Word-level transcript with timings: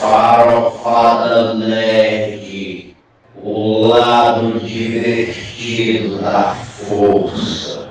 Farofada 0.00 1.54
Nerd, 1.54 2.94
o 3.42 3.86
lado 3.86 4.60
divertido 4.60 6.18
da 6.18 6.54
força. 6.54 7.88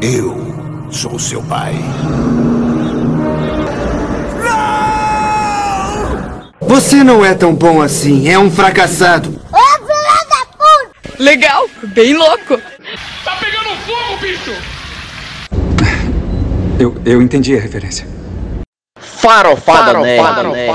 Eu 0.00 0.36
sou 0.90 1.18
seu 1.18 1.42
pai. 1.42 1.74
Você 6.60 7.02
não 7.02 7.24
é 7.24 7.34
tão 7.34 7.54
bom 7.54 7.82
assim, 7.82 8.28
é 8.28 8.38
um 8.38 8.50
fracassado. 8.50 9.40
Ô, 9.52 9.86
filha 9.86 10.26
da! 10.30 11.22
Legal, 11.22 11.68
bem 11.94 12.14
louco. 12.14 12.58
Tá 13.24 13.36
pegando 13.40 13.76
fogo, 13.84 14.20
bicho! 14.20 14.52
Eu, 16.78 16.96
eu 17.04 17.20
entendi 17.20 17.56
a 17.56 17.60
referência. 17.60 18.11
Farofada, 19.22 19.92
Nerd. 20.52 20.66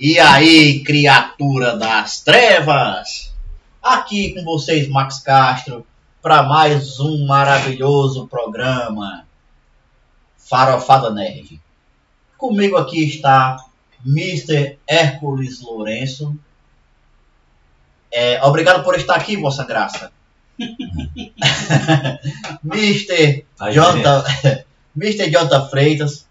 E 0.00 0.16
aí, 0.20 0.84
criatura 0.84 1.76
das 1.76 2.20
trevas? 2.20 3.34
Aqui 3.82 4.32
com 4.32 4.44
vocês, 4.44 4.86
Max 4.86 5.18
Castro, 5.18 5.84
para 6.22 6.44
mais 6.44 7.00
um 7.00 7.26
maravilhoso 7.26 8.28
programa 8.28 9.26
Farofada 10.36 11.10
Nerd. 11.10 11.60
Comigo 12.36 12.76
aqui 12.76 13.08
está 13.08 13.56
Mr. 14.06 14.78
Hércules 14.86 15.60
Lourenço. 15.62 16.38
É, 18.08 18.40
obrigado 18.44 18.84
por 18.84 18.94
estar 18.94 19.16
aqui, 19.16 19.36
Vossa 19.36 19.64
Graça. 19.64 20.12
Mr. 22.62 23.44
Jonathan, 23.72 24.24
Mr. 24.96 25.28
Jonathan 25.28 25.68
Freitas. 25.68 26.24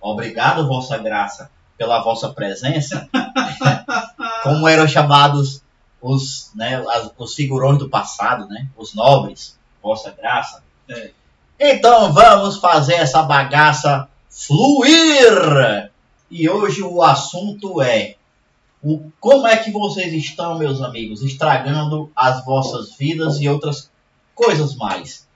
Obrigado, 0.00 0.68
Vossa 0.68 0.96
Graça, 0.98 1.50
pela 1.78 2.02
vossa 2.02 2.28
presença. 2.28 3.08
Como 4.42 4.68
eram 4.68 4.86
chamados 4.86 5.62
os, 6.02 6.50
né, 6.54 6.84
os 7.16 7.34
figurões 7.34 7.78
do 7.78 7.88
passado, 7.88 8.46
né? 8.48 8.68
Os 8.76 8.94
nobres, 8.94 9.58
Vossa 9.82 10.10
Graça. 10.10 10.62
Então 11.58 12.12
vamos 12.12 12.58
fazer 12.58 12.94
essa 12.94 13.22
bagaça 13.22 14.08
fluir. 14.28 15.90
E 16.30 16.48
hoje 16.48 16.82
o 16.82 17.02
assunto 17.02 17.80
é 17.80 18.16
o, 18.82 19.10
como 19.18 19.46
é 19.46 19.56
que 19.56 19.70
vocês 19.70 20.12
estão, 20.12 20.58
meus 20.58 20.80
amigos, 20.80 21.22
estragando 21.22 22.12
as 22.14 22.44
vossas 22.44 22.96
vidas 22.96 23.40
e 23.40 23.48
outras 23.48 23.90
coisas 24.34 24.76
mais. 24.76 25.26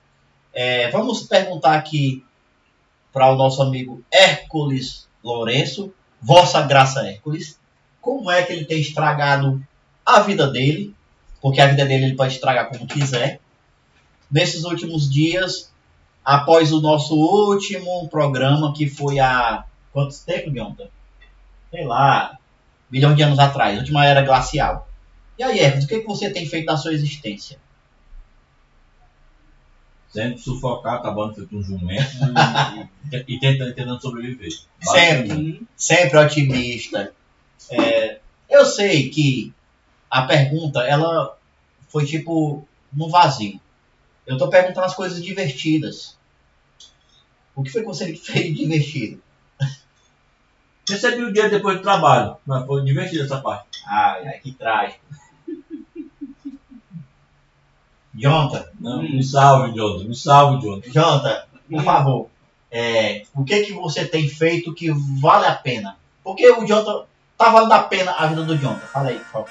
É, 0.53 0.91
vamos 0.91 1.23
perguntar 1.23 1.75
aqui 1.75 2.25
para 3.13 3.33
o 3.33 3.37
nosso 3.37 3.61
amigo 3.63 4.03
Hércules 4.11 5.09
Lourenço, 5.25 5.93
Vossa 6.23 6.63
Graça 6.63 7.07
Hércules, 7.07 7.59
como 8.01 8.31
é 8.31 8.43
que 8.43 8.53
ele 8.53 8.65
tem 8.65 8.81
estragado 8.81 9.61
a 10.07 10.21
vida 10.21 10.47
dele, 10.47 10.95
porque 11.41 11.61
a 11.61 11.67
vida 11.67 11.85
dele 11.85 12.07
ele 12.07 12.17
pode 12.17 12.35
estragar 12.35 12.69
como 12.69 12.87
quiser. 12.87 13.41
Nesses 14.31 14.65
últimos 14.65 15.11
dias, 15.11 15.73
após 16.25 16.73
o 16.73 16.81
nosso 16.81 17.15
último 17.17 18.09
programa, 18.09 18.73
que 18.73 18.89
foi 18.89 19.19
há 19.19 19.65
quanto 19.93 20.19
tempo, 20.25 20.51
Guionta? 20.51 20.91
Sei 21.71 21.85
lá, 21.85 22.39
milhão 22.91 23.15
de 23.15 23.23
anos 23.23 23.39
atrás, 23.39 23.79
última 23.79 24.07
era 24.07 24.23
glacial. 24.23 24.89
E 25.39 25.43
aí, 25.43 25.59
Hércules, 25.59 25.85
o 25.85 25.89
que, 25.89 26.01
que 26.01 26.07
você 26.07 26.31
tem 26.31 26.47
feito 26.47 26.67
na 26.67 26.77
sua 26.77 26.93
existência? 26.93 27.59
Sempre 30.13 30.39
sufocar, 30.39 30.97
acabando 30.97 31.35
feito 31.35 31.57
um 31.57 31.63
jumento 31.63 32.11
e, 33.11 33.17
e, 33.17 33.25
e 33.35 33.41
tentando, 33.41 33.75
tentando 33.75 34.01
sobreviver. 34.01 34.53
Sempre. 34.83 35.67
sempre 35.75 36.19
otimista. 36.19 37.15
É, 37.71 38.21
eu 38.51 38.67
sei 38.67 39.09
que 39.09 39.55
a 40.11 40.23
pergunta, 40.23 40.81
ela 40.81 41.39
foi 41.89 42.05
tipo 42.05 42.69
no 42.93 43.09
vazio. 43.09 43.59
Eu 44.27 44.37
tô 44.37 44.49
perguntando 44.49 44.85
as 44.85 44.95
coisas 44.95 45.23
divertidas. 45.23 46.19
O 47.55 47.63
que 47.63 47.71
foi 47.71 47.81
que 47.81 47.89
você 47.89 48.13
fez 48.17 48.47
de 48.47 48.55
divertido? 48.55 49.23
Recebi 50.89 51.23
o 51.23 51.33
dinheiro 51.33 51.51
depois 51.51 51.79
do 51.79 51.83
trabalho, 51.83 52.37
mas 52.45 52.67
foi 52.67 52.85
divertido 52.85 53.25
essa 53.25 53.41
parte. 53.41 53.83
Ai, 53.87 54.27
ai, 54.27 54.39
que 54.41 54.53
trágico. 54.53 55.01
Jonta, 58.15 58.71
Não, 58.79 59.03
Me 59.03 59.23
salve, 59.23 59.75
Jonathan, 59.75 60.05
me 60.05 60.15
salve, 60.15 60.63
Jonathan. 60.63 60.91
Jonta, 60.91 61.47
por 61.71 61.83
favor, 61.83 62.29
é, 62.71 63.23
o 63.35 63.45
que 63.45 63.63
que 63.63 63.73
você 63.73 64.05
tem 64.07 64.29
feito 64.29 64.75
que 64.75 64.91
vale 65.21 65.47
a 65.47 65.55
pena? 65.55 65.97
Porque 66.23 66.49
o 66.51 66.65
Jonta, 66.65 67.07
tá 67.37 67.51
valendo 67.51 67.73
a 67.73 67.83
pena 67.83 68.13
a 68.13 68.27
vida 68.27 68.45
do 68.45 68.57
Jonta? 68.57 68.87
Fala 68.87 69.09
aí, 69.09 69.19
por 69.19 69.27
favor. 69.27 69.51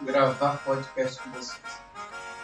gravar 0.00 0.56
podcast 0.64 1.20
com 1.22 1.30
vocês. 1.30 1.60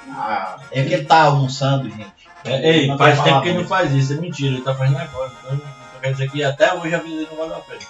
Ah, 0.09 0.59
é 0.71 0.83
que 0.83 0.95
ele 0.95 1.05
tá 1.05 1.25
almoçando, 1.25 1.91
gente. 1.91 2.29
É, 2.45 2.71
ei, 2.71 2.97
faz 2.97 3.17
tem 3.17 3.25
tempo 3.25 3.43
que 3.43 3.49
ele 3.51 3.59
não 3.59 3.69
faz 3.69 3.93
isso, 3.93 4.15
é 4.15 4.17
mentira, 4.17 4.55
ele 4.55 4.63
tá 4.63 4.75
fazendo 4.75 4.99
agora. 4.99 5.31
Então, 5.43 5.55
então 5.55 6.01
quer 6.01 6.13
dizer 6.13 6.31
que 6.31 6.43
até 6.43 6.75
hoje 6.75 6.95
a 6.95 6.99
vida 6.99 7.17
dele 7.17 7.29
não 7.31 7.39
valeu 7.39 7.57
a 7.57 7.61
pena. 7.61 7.81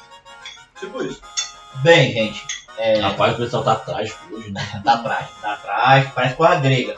Tipo 0.79 1.03
isso. 1.05 1.21
Bem, 1.83 2.13
gente, 2.13 2.45
é, 2.77 2.99
Rapaz, 2.99 3.35
o 3.35 3.37
pessoal 3.37 3.63
tá 3.63 3.77
trágico 3.77 4.19
hoje, 4.35 4.51
né? 4.51 4.61
tá 4.85 4.95
atrás, 4.95 5.27
tá 5.41 5.53
atrás, 5.53 6.11
parece 6.13 6.35
coisa 6.35 6.57
grega. 6.57 6.97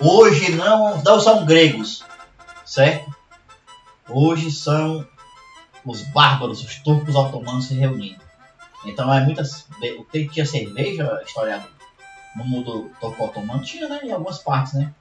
Hoje 0.00 0.52
não, 0.52 1.02
não 1.02 1.20
são 1.20 1.44
gregos, 1.44 2.04
certo? 2.64 3.14
Hoje 4.08 4.50
são 4.50 5.06
os 5.84 6.02
bárbaros, 6.02 6.64
os 6.64 6.76
turcos 6.76 7.14
otomanos 7.14 7.66
se 7.66 7.74
reunindo. 7.74 8.20
Então 8.84 9.12
é 9.12 9.20
muitas. 9.24 9.66
Tinha 10.32 10.46
cerveja, 10.46 11.20
historiador? 11.24 11.70
No 12.34 12.44
mundo 12.44 12.90
turco 13.00 13.24
otomano 13.24 13.62
tinha, 13.62 13.88
né? 13.88 14.00
Em 14.04 14.12
algumas 14.12 14.38
partes, 14.38 14.74
né? 14.74 14.92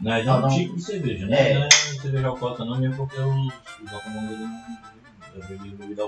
Não 0.00 0.12
é 0.12 0.22
já 0.22 0.36
um 0.36 0.48
tipo 0.48 0.76
de 0.76 0.82
cerveja, 0.82 1.26
né? 1.26 1.50
É. 1.50 1.54
Não 1.54 1.66
é 1.66 1.70
cerveja 1.70 2.28
alcoólica 2.28 2.64
não, 2.64 2.78
mesmo 2.78 2.96
porque 2.96 3.18
os, 3.18 3.52
os 3.84 3.92
otomanos 3.92 4.38
não 4.38 4.82
bebem 5.48 5.76
bebida 5.76 6.04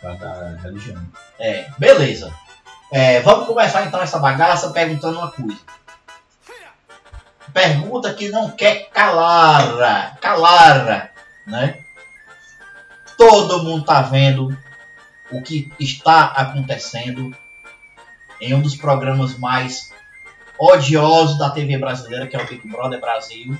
causa 0.00 0.18
da 0.18 0.56
religião. 0.62 1.00
É, 1.38 1.68
beleza. 1.78 2.32
É, 2.90 3.20
vamos 3.20 3.46
começar 3.46 3.84
então 3.86 4.00
essa 4.00 4.18
bagaça 4.18 4.70
perguntando 4.70 5.18
uma 5.18 5.30
coisa. 5.30 5.58
Pergunta 7.52 8.14
que 8.14 8.28
não 8.28 8.50
quer 8.50 8.88
calar, 8.90 10.18
calar, 10.20 11.12
né? 11.46 11.78
Todo 13.16 13.62
mundo 13.64 13.84
tá 13.84 14.02
vendo 14.02 14.56
o 15.30 15.42
que 15.42 15.72
está 15.78 16.26
acontecendo 16.26 17.36
em 18.40 18.54
um 18.54 18.62
dos 18.62 18.76
programas 18.76 19.36
mais 19.38 19.92
odiosos 20.58 21.38
da 21.38 21.50
TV 21.50 21.78
brasileira, 21.78 22.26
que 22.26 22.36
é 22.36 22.42
o 22.42 22.46
Big 22.46 22.66
Brother 22.68 23.00
Brasil, 23.00 23.56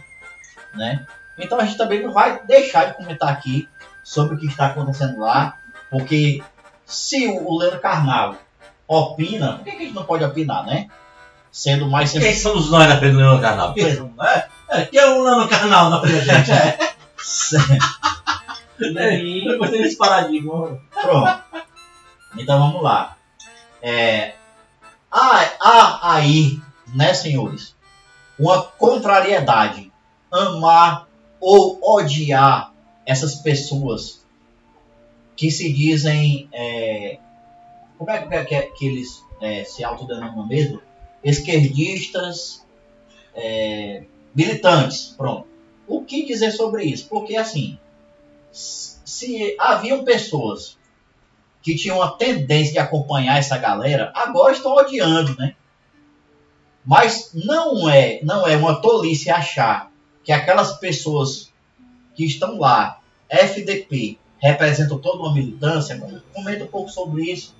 né? 0.74 1.06
Então 1.38 1.60
a 1.60 1.64
gente 1.64 1.78
também 1.78 2.02
não 2.02 2.12
vai 2.12 2.42
deixar 2.44 2.86
de 2.86 2.94
comentar 2.94 3.30
aqui 3.30 3.68
sobre 4.02 4.34
o 4.34 4.38
que 4.38 4.46
está 4.46 4.66
acontecendo 4.66 5.20
lá, 5.20 5.56
porque 5.90 6.42
se 6.84 7.28
o 7.28 7.58
Leandro 7.58 7.80
Carnal 7.80 8.36
opina, 8.86 9.58
por 9.58 9.64
que 9.64 9.70
a 9.70 9.78
gente 9.78 9.94
não 9.94 10.04
pode 10.04 10.24
opinar, 10.24 10.64
né? 10.64 10.88
Sendo 11.58 11.90
mais 11.90 12.12
Quem 12.12 12.36
somos 12.36 12.70
nós 12.70 12.88
na 12.88 12.98
frente 12.98 13.14
do 13.14 13.18
Leandro 13.18 13.40
Carnal? 13.40 13.74
Quem, 13.74 13.84
é, 13.84 14.48
é, 14.70 14.84
quem 14.84 15.00
é 15.00 15.06
o 15.06 15.24
Leandro 15.24 15.48
Carnal 15.48 15.90
na 15.90 16.00
frente 16.00 16.24
da 16.24 16.34
gente? 16.34 16.52
É, 16.52 16.78
Depois 19.50 19.68
tem 19.72 19.82
esse 19.82 19.96
paradigma. 19.96 20.80
Pronto. 21.02 21.42
Então 22.38 22.60
vamos 22.60 22.80
lá. 22.80 23.16
É, 23.82 24.34
há, 25.10 25.50
há 25.60 26.14
aí, 26.14 26.60
né, 26.94 27.12
senhores, 27.12 27.74
uma 28.38 28.62
contrariedade. 28.62 29.90
Amar 30.30 31.08
ou 31.40 31.80
odiar 31.82 32.72
essas 33.04 33.34
pessoas 33.34 34.24
que 35.34 35.50
se 35.50 35.72
dizem. 35.72 36.48
é, 36.52 37.18
como 37.98 38.12
é 38.12 38.22
que, 38.22 38.32
é 38.32 38.44
que, 38.44 38.54
é 38.54 38.62
que 38.62 38.86
eles 38.86 39.24
é, 39.40 39.64
se 39.64 39.82
autodenominam 39.82 40.46
mesmo? 40.46 40.87
Esquerdistas 41.30 42.64
é, 43.34 44.04
militantes. 44.34 45.14
Pronto. 45.16 45.46
O 45.86 46.02
que 46.02 46.26
dizer 46.26 46.52
sobre 46.52 46.84
isso? 46.84 47.08
Porque 47.08 47.36
assim 47.36 47.78
se 48.52 49.56
haviam 49.58 50.04
pessoas 50.04 50.76
que 51.62 51.74
tinham 51.74 52.02
a 52.02 52.12
tendência 52.12 52.72
de 52.72 52.78
acompanhar 52.78 53.38
essa 53.38 53.58
galera, 53.58 54.12
agora 54.14 54.52
estão 54.52 54.74
odiando, 54.74 55.36
né? 55.36 55.54
Mas 56.84 57.30
não 57.34 57.88
é, 57.88 58.20
não 58.22 58.46
é 58.46 58.56
uma 58.56 58.80
tolice 58.80 59.30
achar 59.30 59.90
que 60.24 60.32
aquelas 60.32 60.78
pessoas 60.78 61.52
que 62.14 62.24
estão 62.24 62.58
lá, 62.58 63.00
FDP, 63.28 64.18
representam 64.38 64.98
toda 64.98 65.22
uma 65.22 65.34
militância. 65.34 66.00
Comenta 66.32 66.64
um 66.64 66.68
pouco 66.68 66.90
sobre 66.90 67.24
isso. 67.24 67.54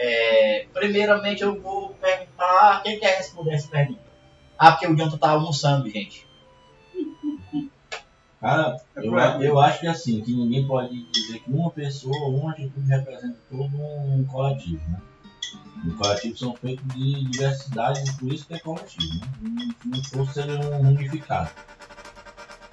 É, 0.00 0.68
primeiramente 0.72 1.42
eu 1.42 1.60
vou 1.60 1.88
perguntar, 1.94 2.84
quem 2.84 3.00
quer 3.00 3.16
responder 3.16 3.54
essa 3.54 3.66
pergunta? 3.66 4.00
Ah, 4.56 4.70
porque 4.70 4.86
o 4.86 4.96
Jonathan 4.96 5.18
tá 5.18 5.30
almoçando, 5.30 5.90
gente. 5.90 6.24
Cara, 8.40 8.76
eu, 8.94 9.12
eu 9.42 9.58
acho 9.58 9.80
que 9.80 9.88
assim, 9.88 10.20
que 10.20 10.32
ninguém 10.32 10.68
pode 10.68 11.02
dizer 11.10 11.40
que 11.40 11.50
uma 11.50 11.68
pessoa 11.72 12.16
ou 12.16 12.36
uma 12.36 12.52
atitude 12.52 12.88
representa 12.88 13.36
todo 13.50 13.76
um 13.76 14.24
coletivo, 14.30 14.88
né? 14.88 15.02
Os 15.84 15.94
coletivos 15.96 16.38
são 16.38 16.54
feitos 16.54 16.86
de 16.94 17.24
diversidade, 17.24 18.16
por 18.18 18.32
isso 18.32 18.46
que 18.46 18.54
é 18.54 18.58
coletivo, 18.60 19.14
né? 19.42 19.74
Se 19.82 19.88
não 19.88 20.04
fosse, 20.04 20.34
seria 20.34 20.60
um 20.60 20.90
unificado. 20.90 21.50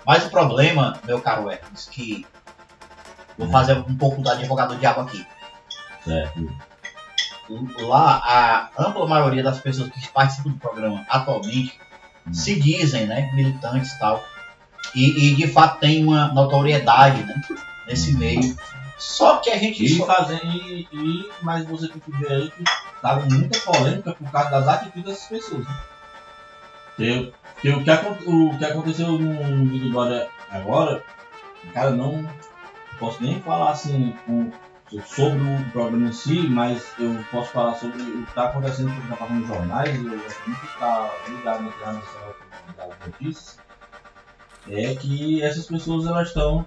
Mas 0.06 0.24
o 0.28 0.30
problema, 0.30 1.00
meu 1.04 1.20
caro 1.20 1.50
Hermes, 1.50 1.88
que 1.88 2.24
vou 3.36 3.50
fazer 3.50 3.74
um 3.74 3.98
pouco 3.98 4.22
do 4.22 4.30
advogado 4.30 4.78
diabo 4.78 5.02
aqui. 5.02 5.26
Certo. 6.04 6.75
Lá, 7.80 8.22
a 8.24 8.70
ampla 8.88 9.08
maioria 9.08 9.44
das 9.44 9.60
pessoas 9.60 9.90
que 9.90 10.08
participam 10.10 10.52
do 10.52 10.58
programa 10.58 11.06
atualmente 11.10 11.80
Hum. 12.28 12.34
se 12.34 12.60
dizem, 12.60 13.06
né, 13.06 13.30
militantes 13.34 13.92
e 13.92 14.00
tal, 14.00 14.26
e, 14.96 15.28
e 15.30 15.36
de 15.36 15.48
fato 15.48 15.80
tem 15.80 16.04
uma 16.04 16.30
notoriedade, 16.34 17.24
né, 17.24 17.40
nesse 17.88 18.16
meio. 18.18 18.58
Só 18.98 19.38
que 19.38 19.52
a 19.52 19.58
gente 19.60 19.84
E 19.86 19.90
só- 19.98 20.08
fazendo, 20.08 20.44
e, 20.46 20.88
e- 20.92 21.30
mas 21.44 21.66
você 21.68 21.88
tem 21.88 22.00
que 22.00 22.12
ver 22.18 22.32
aí 22.32 22.50
que 22.50 22.64
tá 23.02 23.16
muita 23.18 23.60
polêmica 23.60 24.14
por 24.14 24.32
causa 24.32 24.50
das 24.50 24.68
atitudes 24.68 25.04
dessas 25.04 25.28
pessoas. 25.28 25.68
Né? 25.68 25.76
Que, 26.98 27.34
que 27.62 27.70
o, 27.70 27.84
que 27.84 27.92
o 28.26 28.58
que 28.58 28.66
aconteceu 28.66 29.12
no 29.12 29.66
Big 29.66 29.90
Brother 29.92 30.28
agora, 30.50 31.04
cara, 31.74 31.92
não 31.92 32.28
posso 32.98 33.22
nem 33.22 33.40
falar 33.42 33.72
assim 33.72 34.16
com- 34.26 34.50
sobre 35.02 35.42
o 35.44 35.70
programa 35.72 36.08
em 36.08 36.14
si, 36.14 36.48
mas 36.48 36.86
eu 37.00 37.18
posso 37.32 37.50
falar 37.52 37.76
sobre 37.76 38.02
o 38.02 38.24
que 38.24 38.30
está 38.30 38.46
acontecendo, 38.46 38.90
o 38.92 38.96
que 38.96 39.02
está 39.02 39.16
passando 39.16 39.40
nos 39.40 39.48
jornais, 39.48 39.96
eu 39.96 40.02
muito 40.02 40.22
de 40.62 40.68
estar 40.68 41.12
ligado 41.30 41.64
na 41.64 41.72
transmissão 41.72 42.22
das 42.78 43.56
é 44.68 44.96
que 44.96 45.42
essas 45.44 45.66
pessoas 45.68 46.06
elas 46.06 46.28
estão 46.30 46.66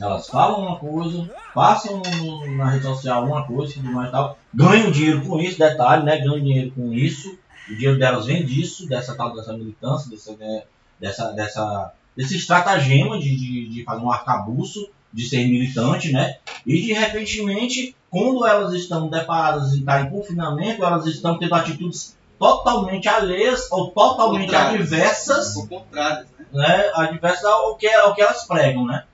elas 0.00 0.26
falam 0.28 0.60
uma 0.66 0.76
coisa, 0.78 1.30
passam 1.54 2.02
no- 2.18 2.56
na 2.56 2.68
rede 2.70 2.84
social 2.84 3.24
uma 3.26 3.46
coisa 3.46 3.72
e 3.72 3.76
tudo 3.76 3.92
mais 3.92 4.10
tal, 4.10 4.36
ganham 4.52 4.90
dinheiro 4.90 5.22
com 5.24 5.38
isso, 5.38 5.58
detalhe, 5.58 6.02
né? 6.04 6.18
Ganham 6.18 6.40
dinheiro 6.40 6.72
com 6.72 6.92
isso, 6.92 7.38
o 7.70 7.74
dinheiro 7.76 7.98
delas 7.98 8.26
vem 8.26 8.44
disso, 8.44 8.88
dessa 8.88 9.14
tal 9.16 9.32
dessa 9.34 9.52
militância, 9.52 10.10
dessa, 10.10 10.36
né, 10.36 10.64
dessa, 10.98 11.30
dessa, 11.32 11.92
desse 12.16 12.36
estratagema 12.36 13.18
de, 13.20 13.36
de, 13.36 13.68
de 13.68 13.84
fazer 13.84 14.02
um 14.02 14.10
arcabouço, 14.10 14.90
de 15.14 15.26
ser 15.28 15.46
militante, 15.46 16.12
né? 16.12 16.36
E 16.66 16.82
de 16.82 16.92
repentemente, 16.92 17.94
quando 18.10 18.44
elas 18.46 18.72
estão 18.74 19.08
deparadas 19.08 19.72
em 19.72 19.78
estar 19.80 20.02
em 20.04 20.10
confinamento, 20.10 20.84
elas 20.84 21.06
estão 21.06 21.38
tendo 21.38 21.54
atitudes 21.54 22.16
totalmente 22.38 23.08
alheias 23.08 23.70
ou 23.70 23.90
totalmente 23.92 24.46
Contrárias. 24.46 24.80
adversas 24.92 25.56
Ou 25.56 25.68
contrárias, 25.68 26.26
né? 26.38 26.46
né, 26.52 26.90
adversas 26.94 27.44
ao 27.44 27.76
que, 27.76 27.86
ao 27.88 28.14
que 28.14 28.22
elas 28.22 28.44
pregam, 28.46 28.84
né? 28.86 29.04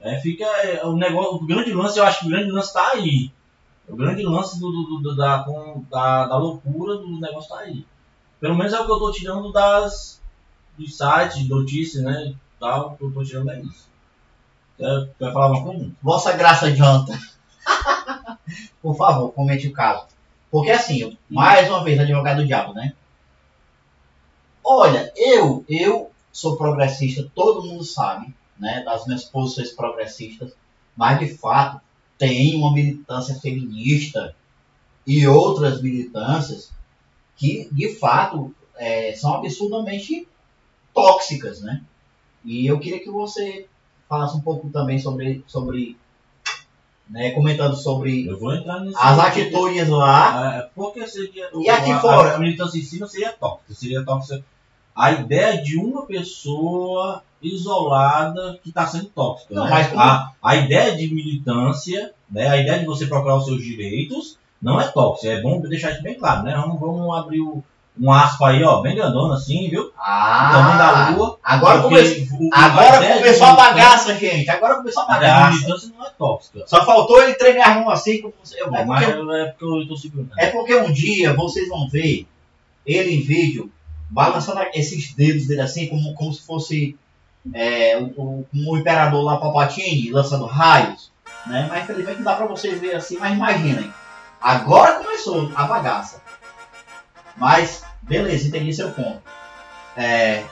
É, 0.00 0.20
fica 0.20 0.44
é, 0.44 0.84
o 0.84 0.96
negócio, 0.96 1.36
o 1.36 1.46
grande 1.46 1.72
lance, 1.72 1.98
eu 1.98 2.04
acho 2.04 2.20
que 2.20 2.26
o 2.26 2.30
grande 2.30 2.50
lance 2.50 2.74
tá 2.74 2.90
aí. 2.92 3.30
O 3.88 3.96
grande 3.96 4.22
lance 4.22 4.58
do, 4.60 4.70
do- 4.70 4.98
do- 5.00 5.16
da, 5.16 5.44
da, 5.90 6.26
da 6.26 6.36
loucura 6.36 6.96
do 6.96 7.20
negócio 7.20 7.48
tá 7.48 7.60
aí. 7.60 7.86
Pelo 8.40 8.54
menos 8.56 8.72
é 8.72 8.80
o 8.80 8.84
que 8.84 8.92
eu 8.92 8.98
tô 8.98 9.10
tirando 9.12 9.50
das 9.52 10.20
dos 10.76 10.96
sites, 10.96 11.38
de 11.38 11.48
notícias, 11.48 12.02
né? 12.02 12.34
Tal, 12.60 12.90
o 12.92 12.96
que 12.96 13.04
eu 13.04 13.12
tô 13.12 13.22
tirando 13.24 13.50
é 13.50 13.60
isso. 13.60 13.88
Quer, 14.76 15.10
quer 15.18 15.32
falar 15.32 15.48
uma 15.48 15.62
coisa? 15.62 15.90
Vossa 16.02 16.32
Graça 16.32 16.70
Jonathan, 16.70 17.18
por 18.82 18.96
favor, 18.96 19.32
comente 19.32 19.68
o 19.68 19.72
caso. 19.72 20.06
Porque 20.50 20.70
assim, 20.70 21.16
mais 21.28 21.68
uma 21.68 21.82
vez, 21.82 21.98
advogado 21.98 22.38
do 22.38 22.46
diabo, 22.46 22.72
né? 22.74 22.94
Olha, 24.62 25.12
eu, 25.16 25.64
eu 25.68 26.10
sou 26.32 26.56
progressista, 26.56 27.30
todo 27.34 27.66
mundo 27.66 27.84
sabe, 27.84 28.34
né? 28.58 28.82
Das 28.84 29.06
minhas 29.06 29.24
posições 29.24 29.70
progressistas, 29.70 30.52
mas 30.96 31.18
de 31.18 31.36
fato 31.36 31.80
tem 32.18 32.56
uma 32.56 32.72
militância 32.72 33.34
feminista 33.40 34.34
e 35.06 35.26
outras 35.26 35.82
militâncias 35.82 36.72
que 37.36 37.68
de 37.72 37.94
fato 37.94 38.54
é, 38.76 39.12
são 39.14 39.34
absurdamente 39.34 40.26
tóxicas, 40.92 41.60
né? 41.60 41.82
E 42.44 42.66
eu 42.66 42.78
queria 42.78 43.00
que 43.00 43.10
você 43.10 43.66
falasse 44.08 44.36
um 44.36 44.40
pouco 44.40 44.68
também 44.70 44.98
sobre, 44.98 45.44
sobre 45.46 45.96
né, 47.08 47.30
comentando 47.30 47.76
sobre 47.76 48.26
Eu 48.26 48.38
vou 48.38 48.54
entrar 48.54 48.80
nisso. 48.80 48.98
as 48.98 49.18
atitudes 49.18 49.88
lá. 49.88 50.58
Ah, 50.58 50.68
porque 50.74 51.06
seria. 51.06 51.48
E 51.54 51.68
aqui 51.68 51.92
a, 51.92 52.00
fora? 52.00 52.34
A 52.34 52.38
militância 52.38 52.78
em 52.78 52.98
não 52.98 53.08
seria 53.08 53.32
tóxica. 53.32 53.74
Seria 53.74 54.04
tóxica 54.04 54.44
a 54.94 55.10
ideia 55.10 55.60
de 55.60 55.76
uma 55.76 56.06
pessoa 56.06 57.22
isolada 57.42 58.58
que 58.62 58.68
está 58.68 58.86
sendo 58.86 59.06
tóxica. 59.06 59.54
Não, 59.54 59.64
né? 59.64 59.70
mas 59.70 59.88
como- 59.88 60.00
a, 60.00 60.32
a 60.42 60.56
ideia 60.56 60.96
de 60.96 61.12
militância, 61.12 62.12
né? 62.30 62.48
a 62.48 62.56
ideia 62.56 62.78
de 62.78 62.86
você 62.86 63.06
procurar 63.06 63.36
os 63.36 63.44
seus 63.44 63.62
direitos, 63.62 64.38
não 64.62 64.80
é 64.80 64.86
tóxica. 64.86 65.32
É 65.32 65.42
bom 65.42 65.60
deixar 65.60 65.90
isso 65.92 66.02
bem 66.02 66.14
claro. 66.14 66.44
Né? 66.44 66.54
Vamos, 66.56 66.80
vamos 66.80 67.16
abrir 67.18 67.40
o, 67.40 67.62
um 68.00 68.10
aspa 68.10 68.48
aí, 68.48 68.62
ó, 68.64 68.80
bem 68.80 68.96
grandona 68.96 69.34
assim, 69.36 69.68
viu? 69.70 69.90
Tamanho 69.96 70.78
da 70.78 70.88
Ah, 71.06 71.10
lua. 71.10 71.38
agora, 71.42 71.78
a 71.78 72.64
agora 72.64 73.14
começou 73.18 73.46
a 73.46 73.52
bagaça, 73.54 74.14
gente. 74.16 74.50
Agora 74.50 74.74
começou 74.76 75.02
a 75.02 75.06
A 75.06 75.08
bagaça. 75.08 75.50
militância 75.52 75.90
não 75.96 76.04
é 76.06 76.10
tóxica. 76.18 76.64
Só 76.66 76.84
faltou 76.84 77.22
ele 77.22 77.34
tremer 77.34 77.62
a 77.62 77.74
mão 77.76 77.88
assim. 77.90 78.20
como 78.20 78.34
você- 78.42 78.58
É 78.60 78.64
porque, 78.66 79.04
é 79.04 79.44
porque 79.46 79.64
eu 79.64 79.88
tô 79.88 79.96
segurando. 79.96 80.30
é 80.38 80.46
porque 80.48 80.74
um 80.76 80.90
dia 80.92 81.32
vocês 81.34 81.68
vão 81.68 81.88
ver 81.88 82.26
ele 82.84 83.14
em 83.14 83.20
vídeo 83.22 83.70
balançando 84.10 84.60
esses 84.74 85.12
dedos 85.14 85.46
dele 85.46 85.60
assim, 85.62 85.86
como, 85.88 86.14
como 86.14 86.32
se 86.32 86.44
fosse 86.44 86.96
é, 87.52 87.96
o, 87.98 88.04
o, 88.20 88.46
o 88.72 88.76
imperador 88.78 89.22
lá, 89.22 89.36
Palpatine, 89.36 90.10
lançando 90.10 90.46
raios. 90.46 91.12
Né? 91.46 91.66
Mas 91.68 91.84
infelizmente 91.84 92.16
não 92.16 92.24
dá 92.24 92.34
pra 92.34 92.46
vocês 92.46 92.80
verem 92.80 92.96
assim, 92.96 93.18
mas 93.18 93.34
imaginem. 93.34 93.92
Agora 94.40 94.94
começou 94.94 95.50
a 95.54 95.64
bagaça. 95.64 96.22
Mas, 97.36 97.82
beleza, 98.02 98.46
entendi 98.48 98.72
seu 98.72 98.90
ponto. 98.92 99.22
É, 99.96 100.44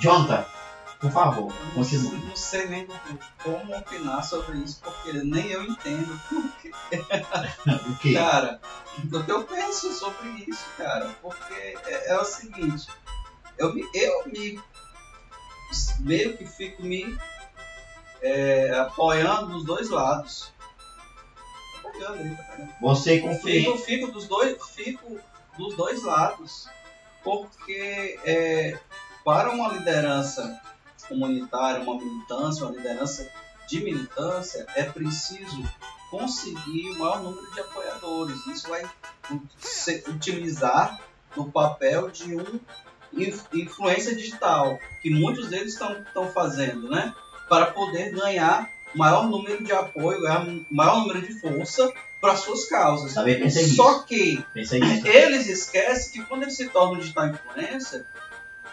Jonathan, 0.00 0.44
por 1.00 1.10
favor, 1.10 1.52
continue. 1.74 2.16
Não 2.18 2.36
sei 2.36 2.66
nem 2.66 2.86
como 3.42 3.76
opinar 3.76 4.24
sobre 4.24 4.58
isso, 4.58 4.80
porque 4.82 5.12
nem 5.12 5.46
eu 5.48 5.64
entendo. 5.64 6.20
O 7.88 7.96
quê? 7.98 8.14
Cara, 8.14 8.60
o 9.12 9.24
que 9.24 9.30
eu 9.32 9.44
penso 9.44 9.92
sobre 9.92 10.28
isso, 10.48 10.64
cara, 10.76 11.14
porque 11.22 11.54
é, 11.54 12.12
é 12.12 12.18
o 12.18 12.24
seguinte, 12.24 12.86
eu 13.58 13.74
me, 13.74 13.88
eu 13.94 14.26
me 14.26 14.60
meio 16.00 16.36
que 16.36 16.46
fico 16.46 16.82
me 16.82 17.16
é, 18.22 18.70
apoiando 18.78 19.52
dos 19.52 19.64
dois 19.64 19.90
lados. 19.90 20.52
Apoiando 21.78 22.22
aí, 22.22 22.36
cara. 22.36 22.68
Você 22.80 23.16
Fico, 23.16 23.28
confia. 23.28 23.78
fico 23.78 24.12
dos 24.12 24.26
dois, 24.28 24.56
fico 24.70 25.18
dos 25.56 25.74
dois 25.76 26.02
lados, 26.02 26.68
porque 27.24 28.18
é, 28.24 28.78
para 29.24 29.50
uma 29.50 29.68
liderança 29.72 30.60
comunitária, 31.08 31.82
uma 31.82 31.96
militância, 31.98 32.64
uma 32.66 32.76
liderança 32.76 33.28
de 33.68 33.80
militância, 33.80 34.66
é 34.74 34.84
preciso 34.84 35.62
conseguir 36.10 36.90
o 36.90 36.98
maior 36.98 37.22
número 37.22 37.50
de 37.52 37.60
apoiadores. 37.60 38.46
Isso 38.46 38.68
vai 38.68 38.82
se- 39.58 40.04
utilizar 40.08 41.00
no 41.36 41.50
papel 41.50 42.10
de 42.10 42.36
um 42.36 42.60
inf- 43.12 43.46
influência 43.52 44.14
digital, 44.14 44.78
que 45.02 45.10
muitos 45.10 45.48
deles 45.48 45.72
estão 45.74 46.30
fazendo, 46.32 46.88
né? 46.88 47.12
Para 47.48 47.66
poder 47.66 48.12
ganhar 48.12 48.68
maior 48.94 49.28
número 49.28 49.62
de 49.64 49.72
apoio, 49.72 50.20
maior 50.70 51.00
número 51.00 51.20
de 51.22 51.38
força 51.40 51.92
para 52.26 52.36
suas 52.36 52.64
causas. 52.64 53.14
Também 53.14 53.38
pensei 53.38 53.62
nisso. 53.64 53.76
Só 53.76 54.00
que 54.00 54.44
Pensei 54.52 54.80
eles 55.04 55.46
esquecem 55.48 56.12
que 56.12 56.22
quando 56.28 56.42
eles 56.42 56.56
se 56.56 56.68
tornam 56.68 56.98
digital 56.98 57.28
influencer, 57.28 58.04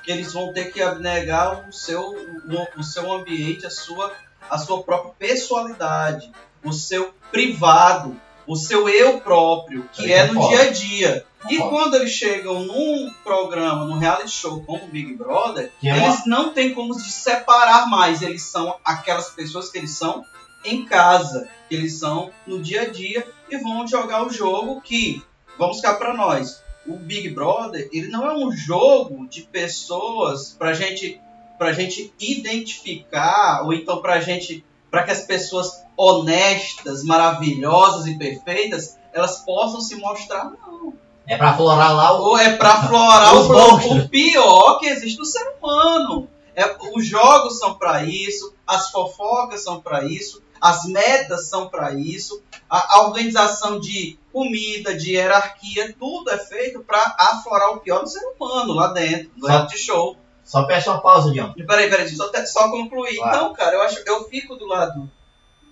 que 0.01 0.11
eles 0.11 0.33
vão 0.33 0.51
ter 0.51 0.71
que 0.71 0.81
abnegar 0.81 1.67
o 1.69 1.71
seu, 1.71 2.01
o, 2.01 2.79
o 2.79 2.83
seu 2.83 3.11
ambiente, 3.13 3.65
a 3.65 3.69
sua, 3.69 4.11
a 4.49 4.57
sua 4.57 4.81
própria 4.83 5.13
pessoalidade, 5.17 6.31
o 6.63 6.73
seu 6.73 7.13
privado, 7.31 8.19
o 8.47 8.55
seu 8.55 8.89
eu 8.89 9.19
próprio, 9.21 9.87
que 9.93 10.09
Eu 10.11 10.17
é 10.17 10.27
no 10.27 10.33
concordo. 10.33 10.57
dia 10.57 10.69
a 10.69 10.71
dia. 10.73 11.25
E 11.49 11.57
quando 11.57 11.95
eles 11.95 12.11
chegam 12.11 12.61
num 12.61 13.13
programa, 13.23 13.85
num 13.85 13.97
reality 13.97 14.31
show 14.31 14.63
como 14.63 14.85
o 14.85 14.87
Big 14.87 15.13
Brother, 15.15 15.69
é 15.83 15.93
uma- 15.93 16.05
eles 16.05 16.25
não 16.25 16.53
têm 16.53 16.73
como 16.73 16.93
se 16.93 17.09
separar 17.11 17.87
mais. 17.89 18.21
Eles 18.21 18.41
são 18.43 18.77
aquelas 18.83 19.29
pessoas 19.29 19.69
que 19.69 19.77
eles 19.77 19.91
são 19.91 20.25
em 20.65 20.85
casa, 20.85 21.47
que 21.67 21.75
eles 21.75 21.99
são 21.99 22.31
no 22.45 22.61
dia 22.61 22.83
a 22.83 22.89
dia 22.89 23.25
e 23.49 23.57
vão 23.57 23.87
jogar 23.87 24.25
o 24.25 24.29
jogo 24.29 24.81
que, 24.81 25.21
vamos 25.57 25.81
cá 25.81 25.93
para 25.95 26.13
nós, 26.13 26.61
o 26.85 26.95
Big 26.97 27.29
Brother, 27.29 27.89
ele 27.91 28.07
não 28.07 28.25
é 28.25 28.35
um 28.35 28.51
jogo 28.51 29.27
de 29.27 29.43
pessoas 29.43 30.55
pra 30.57 30.73
gente, 30.73 31.19
pra 31.57 31.73
gente 31.73 32.13
identificar, 32.19 33.61
ou 33.63 33.73
então 33.73 34.01
pra 34.01 34.19
gente, 34.19 34.65
para 34.91 35.03
que 35.03 35.11
as 35.11 35.21
pessoas 35.21 35.83
honestas, 35.95 37.03
maravilhosas 37.03 38.07
e 38.07 38.17
perfeitas, 38.17 38.97
elas 39.13 39.37
possam 39.45 39.79
se 39.79 39.95
mostrar, 39.95 40.45
não. 40.45 40.93
É 41.25 41.37
pra 41.37 41.55
florar 41.55 41.95
lá 41.95 42.19
o. 42.19 42.23
Ou 42.23 42.37
é 42.37 42.57
pra 42.57 42.83
florar 42.83 43.33
o, 43.37 43.47
monstros. 43.47 44.03
o 44.03 44.09
pior 44.09 44.79
que 44.79 44.87
existe 44.87 45.17
no 45.17 45.25
ser 45.25 45.53
humano. 45.57 46.27
É, 46.55 46.75
os 46.93 47.05
jogos 47.05 47.57
são 47.57 47.75
pra 47.75 48.03
isso, 48.03 48.53
as 48.67 48.91
fofocas 48.91 49.63
são 49.63 49.81
pra 49.81 50.03
isso, 50.03 50.43
as 50.63 50.85
metas 50.85 51.49
são 51.49 51.67
pra 51.67 51.93
isso, 51.93 52.41
a, 52.69 52.95
a 52.99 53.01
organização 53.07 53.81
de 53.81 54.17
comida, 54.31 54.95
de 54.95 55.11
hierarquia, 55.11 55.93
tudo 55.99 56.31
é 56.31 56.37
feito 56.37 56.79
pra 56.79 57.15
aflorar 57.19 57.71
o 57.71 57.81
pior 57.81 58.01
do 58.01 58.07
ser 58.09 58.23
humano 58.25 58.71
lá 58.73 58.87
dentro, 58.93 59.29
Só- 59.39 59.47
reality 59.47 59.77
show. 59.77 60.17
Só 60.45 60.63
peço 60.63 60.89
uma 60.89 61.01
pausa. 61.01 61.33
E 61.57 61.63
Peraí, 61.65 61.89
peraí, 61.89 62.07
só, 62.09 62.29
só 62.45 62.69
concluir. 62.69 63.17
Claro. 63.17 63.35
Então, 63.35 63.53
cara, 63.53 63.75
eu 63.75 63.81
acho 63.81 64.01
eu 64.05 64.23
fico 64.29 64.55
do 64.55 64.65
lado 64.65 65.09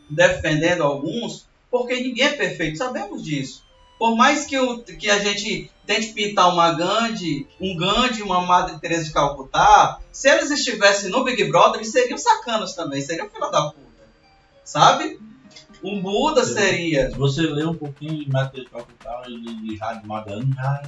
defendendo 0.09 0.83
alguns, 0.83 1.47
porque 1.69 1.95
ninguém 1.95 2.25
é 2.27 2.33
perfeito, 2.33 2.77
sabemos 2.77 3.23
disso. 3.23 3.63
Por 3.97 4.15
mais 4.15 4.45
que, 4.45 4.57
que 4.95 5.09
a 5.09 5.19
gente 5.19 5.69
tente 5.85 6.07
pintar 6.13 6.49
uma 6.49 6.71
Gandhi, 6.73 7.47
um 7.59 7.77
Gandhi 7.77 8.19
e 8.19 8.23
uma 8.23 8.41
Madre 8.41 8.79
Teresa 8.79 9.05
de 9.05 9.13
Calcutá, 9.13 9.99
se 10.11 10.29
eles 10.29 10.49
estivessem 10.51 11.09
no 11.09 11.23
Big 11.23 11.43
Brother, 11.45 11.75
eles 11.75 11.91
seriam 11.91 12.17
sacanos 12.17 12.73
também, 12.73 13.01
seriam 13.01 13.29
filha 13.29 13.49
da 13.49 13.69
puta. 13.69 13.90
Sabe? 14.63 15.19
Um 15.83 15.99
Buda 15.99 16.45
seria. 16.45 17.09
Se 17.09 17.17
você 17.17 17.41
ler 17.41 17.65
um 17.67 17.73
pouquinho 17.73 18.23
de 18.23 18.29
Matheus 18.31 18.67
Calcutá 18.71 19.23
e 19.27 19.39
de 19.67 19.77
Rádio 19.77 20.07
Magano, 20.07 20.47
já, 20.55 20.81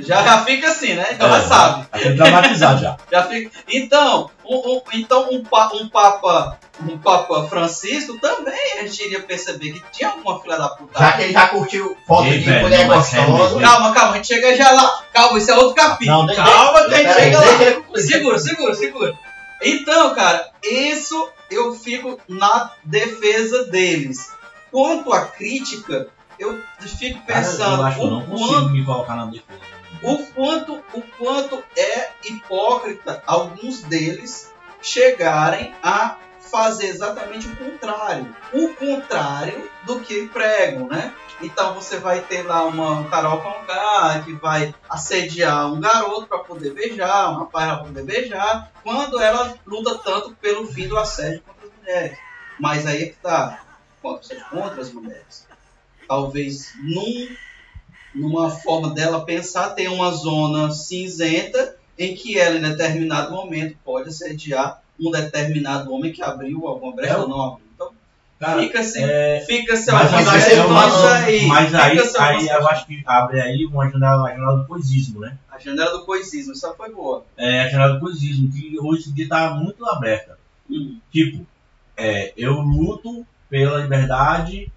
Já, 0.00 0.24
já 0.24 0.44
fica 0.44 0.68
assim, 0.68 0.94
né? 0.94 1.06
Então 1.12 1.28
É, 1.32 1.40
já 1.42 1.46
sabe. 1.48 1.86
já 1.92 1.98
fica 2.00 2.14
dramatizado 2.14 2.82
já. 2.82 2.96
Já 3.12 3.22
fica... 3.22 3.50
Então, 3.72 4.28
um, 4.44 4.56
um- 4.56 4.82
então 4.94 5.28
um, 5.30 5.44
pa- 5.44 5.70
um 5.74 5.88
Papa 5.88 6.58
um 6.88 6.98
Papa 6.98 7.44
Francisco 7.48 8.18
também 8.18 8.80
a 8.80 8.82
gente 8.82 9.04
iria 9.04 9.20
perceber 9.22 9.74
que 9.74 9.82
tinha 9.92 10.08
alguma 10.10 10.40
filha 10.42 10.56
da 10.58 10.70
puta. 10.70 10.98
Já 10.98 11.12
que 11.12 11.22
ele 11.22 11.32
já 11.32 11.46
curtiu 11.46 11.96
foto 12.04 12.24
Ei, 12.26 12.38
de 12.40 12.44
velho, 12.44 12.62
mulher 12.62 12.86
gostosa. 12.88 13.60
Calma, 13.60 13.92
calma, 13.94 14.12
a 14.12 14.16
gente 14.16 14.26
chega 14.26 14.56
já 14.56 14.72
lá. 14.72 15.04
Calma, 15.12 15.38
isso 15.38 15.52
é 15.52 15.54
outro 15.54 15.74
capítulo. 15.76 16.26
Não, 16.26 16.34
calma, 16.34 16.80
que 16.88 16.94
a 16.94 16.96
gente 16.96 17.06
Peraí, 17.06 17.24
chega 17.32 17.38
deixa 17.38 17.78
lá. 17.78 17.98
Segura, 18.00 18.38
segura, 18.40 18.74
segura. 18.74 19.14
Então, 19.62 20.12
cara, 20.16 20.50
isso 20.64 21.28
eu 21.52 21.74
fico 21.74 22.18
na 22.28 22.72
defesa 22.84 23.64
deles. 23.66 24.32
Quanto 24.70 25.12
à 25.12 25.26
crítica, 25.26 26.08
eu 26.38 26.60
fico 26.80 27.24
pensando 27.26 27.82
eu 27.82 27.90
o 27.92 28.26
quanto 28.26 28.72
o 30.02 30.18
quanto, 30.26 30.82
o 30.92 31.02
quanto 31.16 31.62
é 31.76 32.10
hipócrita 32.24 33.22
alguns 33.26 33.82
deles 33.82 34.52
chegarem 34.80 35.72
a 35.82 36.16
fazer 36.52 36.88
exatamente 36.88 37.48
o 37.48 37.56
contrário. 37.56 38.36
O 38.52 38.68
contrário 38.74 39.70
do 39.84 39.98
que 40.00 40.28
pregam, 40.28 40.86
né? 40.86 41.14
Então 41.40 41.74
você 41.74 41.98
vai 41.98 42.20
ter 42.20 42.42
lá 42.42 42.64
uma 42.66 43.08
Carol 43.08 43.40
Conká 43.40 44.22
que 44.22 44.34
vai 44.34 44.72
assediar 44.88 45.72
um 45.72 45.80
garoto 45.80 46.26
para 46.26 46.40
poder 46.40 46.74
beijar, 46.74 47.30
uma 47.30 47.40
rapaz 47.40 47.66
para 47.66 47.84
poder 47.84 48.04
beijar, 48.04 48.70
quando 48.84 49.18
ela 49.18 49.56
luta 49.66 49.98
tanto 49.98 50.36
pelo 50.36 50.66
fim 50.66 50.86
do 50.86 50.98
assédio 50.98 51.42
contra 51.42 51.66
as 51.66 51.72
mulheres. 51.80 52.18
Mas 52.60 52.86
aí 52.86 53.04
é 53.04 53.06
que 53.06 53.16
tá, 53.16 53.64
contra, 54.02 54.36
contra 54.44 54.82
as 54.82 54.92
mulheres. 54.92 55.48
Talvez 56.06 56.74
num 56.78 57.34
numa 58.14 58.50
forma 58.50 58.90
dela 58.90 59.24
pensar, 59.24 59.70
tem 59.70 59.88
uma 59.88 60.10
zona 60.10 60.70
cinzenta 60.70 61.76
em 61.98 62.14
que 62.14 62.38
ela, 62.38 62.58
em 62.58 62.60
determinado 62.60 63.32
momento, 63.32 63.78
pode 63.82 64.10
assediar 64.10 64.81
um 65.00 65.10
determinado 65.10 65.92
homem 65.92 66.12
que 66.12 66.22
abriu 66.22 66.66
alguma 66.66 66.94
brecha 66.94 67.14
É 67.14 67.16
ou 67.18 67.28
não 67.28 67.40
abriu. 67.42 67.66
Então, 67.74 67.90
Cara, 68.38 68.60
fica-se 68.60 69.02
é, 69.02 69.44
fica-se 69.46 69.90
mas 69.92 70.12
algumas 70.12 70.28
aí- 70.28 70.42
questões 70.44 70.68
mas- 70.70 71.04
aí. 71.04 71.46
mas 71.46 71.74
aí, 71.74 71.90
Fica-se 71.96 72.18
aí 72.18 72.34
algumas 72.34 72.50
eu 72.50 72.68
acho 72.68 72.86
que 72.86 73.02
abre 73.06 73.40
aí 73.40 73.64
uma 73.66 73.88
janela, 73.88 74.56
do 74.56 74.64
coisismo, 74.66 75.20
né? 75.20 75.36
A 75.50 75.58
janela 75.58 75.92
do 75.98 76.04
coisismo, 76.04 76.52
essa 76.52 76.72
foi 76.74 76.90
boa. 76.92 77.24
É 77.36 77.60
a 77.62 77.68
janela 77.68 77.94
do 77.94 78.00
coisismo, 78.00 78.50
que 78.50 78.76
hoje 78.80 79.10
em 79.10 79.12
dia 79.14 79.28
tá 79.28 79.50
muito 79.54 79.84
aberta. 79.88 80.38
Hum. 80.70 80.98
Tipo, 81.12 81.46
é, 81.96 82.32
eu 82.36 82.54
luto 82.54 83.24
pela 83.48 83.78
liberdade 83.78 84.72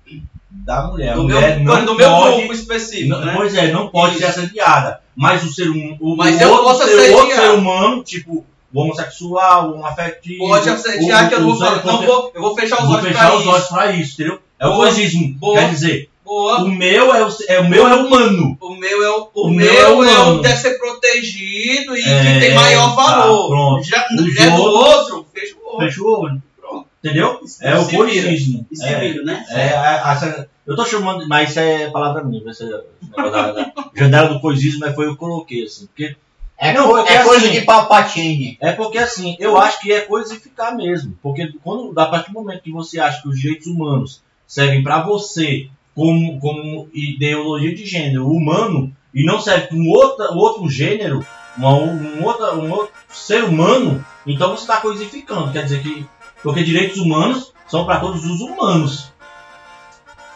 da 0.52 0.88
mulher. 0.88 1.16
Do 1.16 1.24
meu, 1.24 1.36
mulher 1.38 1.60
não 1.60 1.86
do 1.86 1.96
meu 1.96 2.10
pode, 2.10 2.38
grupo 2.38 2.54
específico, 2.54 3.10
não- 3.10 3.26
né? 3.26 3.34
Pois 3.36 3.56
é, 3.56 3.72
não 3.72 3.90
pode 3.90 4.12
Isso. 4.14 4.22
ser 4.22 4.28
assediada. 4.28 5.02
Mas 5.16 5.44
o 5.44 5.52
ser 5.52 5.70
humano. 5.70 5.98
O, 6.00 6.16
Mas 6.16 6.38
o 6.38 6.42
eu 6.44 6.50
outro, 6.52 6.64
posso 6.66 6.86
ser, 6.86 7.14
outro 7.16 7.36
ser 7.36 7.50
humano, 7.52 8.04
tipo, 8.04 8.46
o 8.76 8.82
homossexual, 8.82 9.70
o 9.70 9.74
homoafetivo. 9.76 10.48
Pode 10.48 10.70
assediar 10.70 11.26
o- 11.26 11.30
que 11.30 11.36
eu 11.36 11.40
não 11.42 11.48
vou 11.48 11.56
o- 11.56 11.60
falar. 11.60 11.82
o- 11.84 11.86
Não 11.88 12.06
vou, 12.06 12.32
eu 12.36 12.42
vou 12.42 12.56
fechar 12.56 12.76
os 12.82 12.86
vou 12.88 12.94
olhos 12.96 13.08
fechar 13.08 13.26
pra 13.28 13.36
os 13.36 13.42
isso. 13.42 13.50
olhos 13.52 13.68
pra 13.68 13.92
isso, 13.92 14.14
entendeu? 14.14 14.40
É 14.60 14.68
o 14.68 14.70
Boa. 14.72 14.84
coisismo. 14.86 15.34
Boa. 15.36 15.60
Quer 15.60 15.70
dizer, 15.70 16.10
Boa. 16.24 16.64
o 16.64 16.68
meu 16.70 17.14
é 17.16 17.26
o, 17.26 17.30
é 17.50 17.60
o 17.60 17.70
meu 17.70 17.88
é 17.88 17.96
humano. 17.96 18.58
O 18.62 18.76
meu 18.76 19.04
é 19.04 19.10
o, 19.10 19.30
o 19.34 19.48
O 19.48 19.50
meu, 19.50 19.66
meu 19.66 19.74
é 19.74 19.80
é 19.82 19.88
o 19.88 19.94
humano. 20.24 20.42
deve 20.42 20.58
ser 20.58 20.78
protegido 20.78 21.96
e 21.98 22.02
É, 22.02 22.34
que 22.34 22.40
tem 22.40 22.54
maior 22.56 22.96
tá, 22.96 23.04
valor. 23.04 23.48
pronto. 23.50 23.84
Já, 23.84 24.06
Os 24.14 24.38
é 24.40 24.50
do 24.50 24.62
outro, 24.64 25.26
fecha 25.34 25.56
o 25.56 25.66
outro. 25.68 25.86
Fechou 25.86 26.08
o 26.08 26.22
olho. 26.24 26.44
Pronto. 26.60 26.88
Entendeu? 27.04 27.40
Isso- 27.44 27.58
É 27.64 27.78
o 27.78 27.86
coisismo. 27.88 28.66
Isso 28.72 28.86
É. 28.86 29.00
vira, 29.00 29.24
né? 29.24 29.46
É, 29.50 29.70
a- 29.76 30.14
essa- 30.14 30.50
eu 30.66 30.76
tô 30.76 30.86
chamando, 30.86 31.28
mas 31.28 31.50
isso 31.52 31.60
é 31.60 31.90
palavra 31.92 32.24
minha. 32.24 32.42
Esse 32.50 32.64
negócio 32.66 32.86
da, 33.16 33.52
da 33.52 33.74
janela 33.96 34.30
do 34.30 34.40
coisismo 34.40 34.80
mas 34.80 34.96
foi 34.96 35.06
eu 35.06 35.12
que 35.12 35.18
coloquei, 35.20 35.64
assim. 35.66 35.86
Porque, 35.86 36.16
É, 36.58 36.72
Não, 36.74 36.88
co- 36.88 37.00
é 37.00 37.24
coisa 37.24 37.48
assim- 37.48 37.60
de 37.60 37.66
Palpatine. 37.66 38.58
é 38.62 38.72
porque, 38.72 38.98
assim, 38.98 39.36
eu 39.40 39.58
acho 39.58 39.80
que 39.82 39.92
é 39.92 40.02
coisificar 40.02 40.76
mesmo. 40.76 41.18
Porque 41.22 41.54
quando, 41.64 41.98
a 42.00 42.06
partir 42.06 42.32
do 42.32 42.34
momento 42.40 42.62
que 42.64 42.72
você 42.72 43.00
acha 43.00 43.22
que 43.22 43.28
os 43.28 43.40
direitos 43.40 43.68
humanos 43.68 44.22
servem 44.48 44.82
pra 44.82 45.02
você 45.04 45.68
como, 45.94 46.40
como 46.40 46.88
ideologia 46.94 47.76
de 47.76 47.86
gênero 47.86 48.30
humano 48.30 48.96
e 49.14 49.26
não 49.26 49.40
serve 49.40 49.68
para 49.68 49.78
um 49.78 49.90
outro, 49.90 50.26
outro 50.38 50.70
gênero, 50.70 51.26
uma, 51.58 51.74
um, 51.76 52.24
outra, 52.24 52.54
um 52.56 52.72
outro 52.72 52.94
ser 53.10 53.44
humano, 53.44 54.04
então 54.26 54.52
você 54.52 54.62
está 54.64 54.78
coisificando. 54.78 55.52
Quer 55.52 55.64
dizer 55.64 55.82
que. 55.84 56.06
Porque 56.44 56.64
direitos 56.64 56.98
humanos 57.00 57.54
são 57.68 57.86
para 57.86 58.00
todos 58.00 58.24
os 58.26 58.40
humanos. 58.40 59.12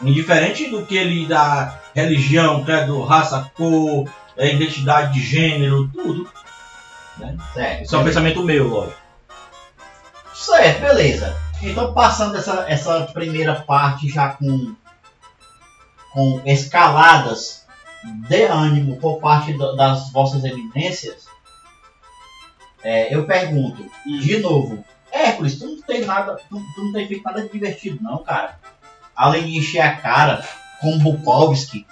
Indiferente 0.02 0.70
do 0.70 0.86
que 0.86 0.96
ele 0.98 1.26
da 1.26 1.78
religião, 1.94 2.64
credo, 2.64 3.02
raça, 3.04 3.52
cor, 3.56 4.08
é, 4.40 4.54
identidade 4.56 5.14
de 5.14 5.22
gênero, 5.22 5.88
tudo. 5.90 6.30
Certo. 7.54 7.84
Isso 7.84 7.96
é 7.96 8.00
um 8.00 8.04
pensamento 8.06 8.44
meu, 8.44 8.68
lógico. 8.68 8.98
Certo, 10.34 10.80
beleza. 10.82 11.36
Então, 11.62 11.94
passando 11.94 12.38
essa, 12.38 12.66
essa 12.70 13.02
primeira 13.14 13.56
parte 13.56 14.08
já 14.10 14.30
com, 14.30 14.74
com 16.14 16.42
escaladas 16.46 17.66
de 18.30 18.44
ânimo 18.46 18.96
por 18.98 19.20
parte 19.20 19.52
do- 19.54 19.76
das 19.76 20.10
vossas 20.12 20.44
eminências, 20.46 21.28
é, 22.82 23.14
eu 23.14 23.26
pergunto, 23.26 23.86
de 24.06 24.38
novo, 24.40 24.86
Hércules, 25.12 25.60
tu 25.60 25.66
não 25.66 25.82
tem 25.82 26.06
nada, 26.06 26.40
tu, 26.50 26.62
tu 26.76 26.84
não 26.86 26.94
tem 26.94 27.08
feito 27.08 27.24
nada 27.24 27.42
de 27.42 27.50
divertido, 27.50 28.02
não, 28.02 28.20
cara. 28.24 28.58
Além 29.14 29.46
de 29.48 29.58
encher 29.58 29.82
a 29.82 29.98
cara 29.98 30.42
com 30.80 30.98
Bukowski 31.00 31.86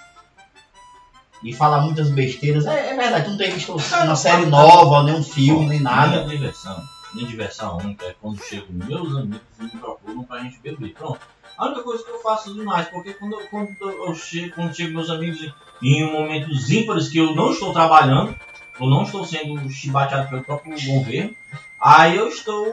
e 1.42 1.52
falar 1.54 1.80
muitas 1.82 2.10
besteiras, 2.10 2.66
é, 2.66 2.90
é 2.90 2.96
verdade, 2.96 3.24
tu 3.24 3.30
não 3.30 3.38
tem 3.38 3.50
visto 3.52 3.72
uma 3.72 4.16
série 4.16 4.46
nova, 4.46 5.02
nem 5.04 5.14
um 5.14 5.22
filme, 5.22 5.66
nem 5.66 5.80
nada. 5.80 6.24
Minha 6.24 6.36
diversão, 6.36 6.82
minha 7.14 7.26
diversão 7.28 7.78
única 7.78 8.06
é 8.06 8.14
quando 8.20 8.42
chegam 8.42 8.66
meus 8.70 9.16
amigos 9.16 9.40
e 9.60 9.62
me 9.64 9.70
procuram 9.70 10.24
pra 10.24 10.40
gente 10.40 10.58
beber. 10.60 10.94
Pronto. 10.94 11.20
A 11.56 11.66
única 11.66 11.82
coisa 11.82 12.04
que 12.04 12.10
eu 12.10 12.20
faço 12.20 12.54
demais, 12.54 12.88
porque 12.88 13.12
quando, 13.14 13.32
eu- 13.40 13.46
quando 13.48 13.68
eu 13.80 14.14
chego, 14.14 14.54
quando 14.54 14.74
chegam 14.74 14.94
meus 14.94 15.10
amigos 15.10 15.52
em 15.82 16.04
momentos 16.12 16.70
ímpares 16.70 17.08
que 17.08 17.18
eu 17.18 17.34
não 17.34 17.50
estou 17.52 17.72
trabalhando, 17.72 18.34
ou 18.78 18.88
não 18.88 19.02
estou 19.02 19.24
sendo 19.24 19.68
chibateado 19.70 20.28
pelo 20.28 20.44
próprio 20.44 20.72
governo, 20.86 21.34
aí 21.80 22.16
eu 22.16 22.28
estou 22.28 22.72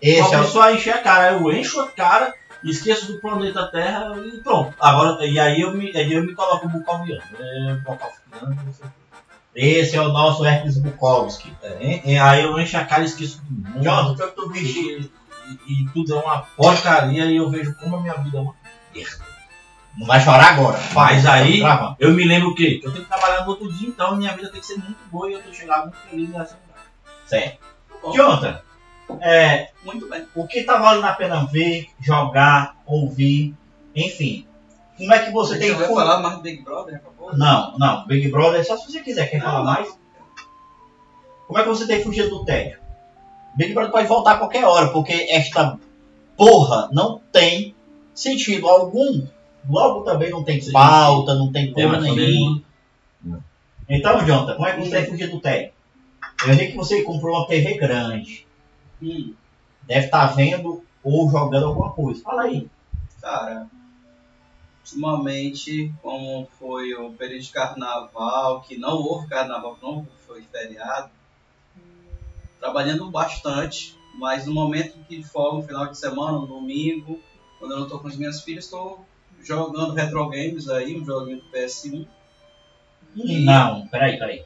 Esse 0.00 0.34
é 0.34 0.38
a 0.62 0.72
encher 0.72 0.94
a 0.94 0.98
cara. 1.02 1.32
Eu 1.32 1.52
encho 1.52 1.78
a 1.80 1.88
cara, 1.88 2.34
esqueço 2.64 3.12
do 3.12 3.20
planeta 3.20 3.66
Terra 3.70 4.14
e 4.24 4.38
pronto. 4.42 4.74
Agora, 4.78 5.24
e 5.26 5.38
aí 5.38 5.60
eu 5.60 5.72
me, 5.72 5.96
aí 5.96 6.12
eu 6.12 6.22
me 6.24 6.34
coloco 6.34 6.68
bucoviano. 6.68 7.22
É, 7.38 7.74
não 7.84 8.72
sei 8.72 8.90
esse 9.54 9.96
é 9.96 10.00
o 10.00 10.08
nosso 10.12 10.44
Hércules 10.44 10.78
Bukowski. 10.78 11.52
É, 11.62 12.00
e 12.08 12.16
aí 12.18 12.44
eu 12.44 12.58
encho 12.58 12.76
a 12.76 12.84
cara 12.84 13.02
e 13.02 13.06
esqueço 13.06 13.42
do 13.42 13.68
mundo. 13.68 13.82
Jonathan, 13.82 14.12
o 14.12 14.16
que 14.16 14.22
é 14.22 14.26
tu 14.28 14.48
viste? 14.50 15.12
E, 15.66 15.82
e- 15.82 15.88
tudo 15.92 16.14
é 16.14 16.18
uma 16.22 16.42
porcaria 16.56 17.24
e 17.26 17.36
eu 17.36 17.50
vejo 17.50 17.74
como 17.74 17.96
a 17.96 18.00
minha 18.00 18.14
vida 18.14 18.38
é 18.38 18.40
uma 18.40 18.54
merda. 18.94 19.24
Não 19.98 20.06
vai 20.06 20.20
chorar 20.20 20.52
agora. 20.52 20.78
Mas 20.94 21.26
aí- 21.26 21.60
Tá 21.60 21.66
gravando. 21.66 21.96
Eu 21.98 22.12
me 22.12 22.24
lembro 22.24 22.50
o 22.50 22.54
quê? 22.54 22.78
Que 22.80 22.86
eu 22.86 22.92
tenho 22.92 23.02
que 23.04 23.10
trabalhar 23.10 23.42
no 23.44 23.50
outro 23.50 23.72
dia, 23.72 23.88
então 23.88 24.14
minha 24.16 24.32
vida 24.36 24.50
tem 24.50 24.60
que 24.60 24.66
ser 24.66 24.74
muito 24.78 24.98
boa 25.10 25.28
e 25.28 25.32
eu 25.32 25.40
tenho 25.40 25.50
que 25.50 25.58
chegar 25.60 25.80
muito 25.82 25.96
feliz 26.08 26.28
nessa 26.30 26.54
lugar. 26.54 26.86
Certo. 27.26 27.58
Bom, 28.00 28.12
Jonathan, 28.12 28.60
é, 29.20 29.70
Muito 29.84 30.08
bem. 30.08 30.26
o 30.34 30.46
que 30.46 30.62
tá 30.64 30.76
valendo 30.78 31.04
a 31.06 31.12
pena 31.14 31.44
ver, 31.46 31.86
jogar, 32.00 32.76
ouvir, 32.86 33.54
enfim. 33.94 34.46
como 34.96 35.12
é 35.12 35.18
que 35.24 35.30
você 35.30 35.54
Você 35.54 35.60
tem 35.60 35.74
vai 35.74 35.86
fu- 35.88 35.94
falar 35.94 36.20
mais 36.20 36.36
do 36.36 36.42
Big 36.42 36.62
Brother? 36.62 36.96
Acabou? 36.96 37.36
Não, 37.36 37.78
não, 37.78 38.06
Big 38.06 38.28
Brother 38.28 38.60
é 38.60 38.64
só 38.64 38.76
se 38.76 38.90
você 38.90 39.00
quiser, 39.00 39.30
quer 39.30 39.38
Não, 39.38 39.46
falar 39.46 39.64
mais? 39.64 39.98
Como 41.46 41.58
é 41.58 41.62
que 41.62 41.68
você 41.68 41.86
tem 41.86 42.02
fugido 42.02 42.30
do 42.30 42.44
tédio? 42.44 42.78
Big 43.56 43.72
Brother 43.74 43.90
pode 43.92 44.06
voltar 44.06 44.32
a 44.32 44.38
qualquer 44.38 44.64
hora, 44.64 44.88
porque 44.90 45.12
esta 45.30 45.78
porra 46.36 46.88
não 46.92 47.20
tem 47.32 47.74
sentido 48.14 48.68
algum. 48.68 49.26
Logo 49.68 50.02
também 50.02 50.30
não 50.30 50.42
tem 50.44 50.60
Sim, 50.60 50.72
pauta, 50.72 51.34
não 51.34 51.50
tem 51.52 51.72
nenhuma. 51.74 51.98
também. 51.98 52.64
Então, 53.88 54.24
Jonathan, 54.24 54.54
como 54.54 54.66
é 54.68 54.72
que 54.72 54.80
você 54.80 54.90
tem 54.90 55.06
fugido 55.06 55.32
do 55.32 55.40
tédio? 55.40 55.72
Eu 56.46 56.54
vi 56.54 56.68
que 56.70 56.76
você 56.76 57.02
comprou 57.02 57.36
uma 57.36 57.46
TV 57.46 57.74
grande. 57.76 58.46
Deve 59.00 60.04
estar 60.06 60.26
vendo 60.34 60.84
ou 61.02 61.30
jogando 61.30 61.66
alguma 61.66 61.92
coisa. 61.92 62.22
Fala 62.22 62.42
aí. 62.42 62.68
cara, 63.20 63.68
ultimamente, 64.80 65.92
como 66.02 66.48
foi 66.58 66.94
o 66.94 67.12
período 67.12 67.42
de 67.42 67.50
carnaval, 67.50 68.60
que 68.62 68.76
não 68.78 68.94
houve 68.96 69.28
carnaval, 69.28 69.78
não 69.82 70.06
foi 70.26 70.42
feriado, 70.42 71.10
trabalhando 72.58 73.10
bastante, 73.10 73.96
mas 74.14 74.46
no 74.46 74.52
momento 74.52 74.98
que 75.08 75.22
folga, 75.22 75.56
no 75.58 75.62
final 75.66 75.86
de 75.88 75.98
semana, 75.98 76.38
no 76.38 76.46
domingo, 76.46 77.20
quando 77.58 77.72
eu 77.72 77.76
não 77.78 77.84
estou 77.84 78.00
com 78.00 78.08
as 78.08 78.16
minhas 78.16 78.42
filhas, 78.42 78.64
estou 78.64 79.04
jogando 79.42 79.94
retro 79.94 80.28
games 80.28 80.68
aí, 80.68 81.00
um 81.00 81.04
joguinho 81.04 81.38
do 81.38 81.50
PS1. 81.50 82.06
E- 83.16 83.44
Não, 83.44 83.86
peraí, 83.88 84.18
peraí. 84.18 84.44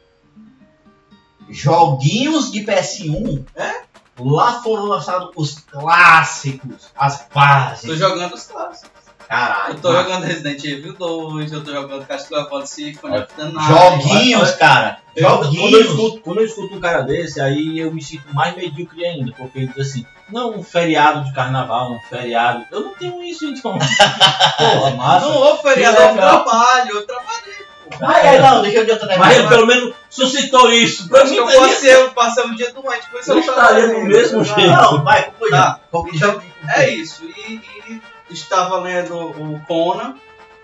Joguinhos 1.48 2.50
de 2.50 2.64
PS1. 2.64 3.44
É? 3.54 3.83
Lá 4.18 4.62
foram 4.62 4.84
lançados 4.84 5.30
os 5.36 5.58
clássicos, 5.58 6.88
as 6.96 7.26
bases. 7.34 7.84
Estou 7.84 7.96
jogando 7.96 8.34
os 8.34 8.46
clássicos. 8.46 9.04
Caralho. 9.28 9.74
Eu 9.74 9.80
tô 9.80 9.90
jogando 9.92 10.22
Resident 10.24 10.62
Evil 10.64 10.92
2, 10.94 11.50
eu 11.52 11.64
tô 11.64 11.72
jogando 11.72 12.06
Castlevania 12.06 12.66
Symphony 12.66 13.18
of 13.18 13.26
the 13.34 13.44
Night. 13.44 13.66
Joguinhos, 13.68 14.50
cara. 14.52 14.98
Eu- 15.16 15.28
Quando 15.30 15.44
eu, 15.46 15.52
Joguinhos. 15.52 15.86
escuto, 15.86 16.20
quando 16.20 16.38
eu 16.40 16.44
escuto 16.44 16.74
um 16.74 16.80
cara 16.80 17.00
desse, 17.02 17.40
aí 17.40 17.78
eu 17.78 17.92
me 17.92 18.02
sinto 18.02 18.26
mais 18.34 18.54
medíocre 18.54 19.04
ainda, 19.04 19.32
porque 19.32 19.58
ele 19.60 19.68
diz 19.68 19.78
assim, 19.88 20.06
não, 20.30 20.50
um 20.58 20.62
feriado 20.62 21.24
de 21.24 21.32
carnaval, 21.32 21.92
um 21.92 22.00
feriado. 22.08 22.64
Eu 22.70 22.80
não 22.80 22.94
tenho 22.94 23.22
isso 23.22 23.46
então. 23.46 23.78
Porra, 24.58 24.90
massa. 24.94 25.26
Não 25.28 25.56
feriado, 25.58 25.96
eu 25.96 26.08
legal. 26.14 26.44
trabalho, 26.44 26.90
eu 26.96 27.06
trabalhei. 27.06 27.63
Ai, 28.02 28.28
ai, 28.28 28.38
não, 28.38 28.62
deixa 28.62 28.78
eu 28.78 28.82
adiantar 28.82 29.18
Mas 29.18 29.38
ele 29.38 29.48
pelo 29.48 29.66
menos 29.66 29.94
suscitou 30.10 30.70
isso. 30.72 31.08
Pra 31.08 31.24
mim, 31.24 31.36
eu 31.36 31.46
passei, 31.46 31.94
eu 31.94 32.10
passei 32.12 32.44
um 32.44 32.54
dia 32.54 32.72
doente, 32.72 33.08
por 33.10 33.20
isso 33.20 33.32
Eu 33.32 33.38
estaria 33.38 33.88
do 33.88 34.00
mesmo 34.02 34.44
jeito. 34.44 34.70
Não, 34.70 35.02
vai. 35.04 35.30
Tá. 35.50 35.80
Conclui. 35.90 36.16
Então, 36.16 36.42
é 36.76 36.90
isso. 36.90 37.24
E, 37.24 37.60
e 37.88 38.00
estava 38.30 38.78
lendo 38.80 39.16
o 39.16 39.60
Conan, 39.66 40.14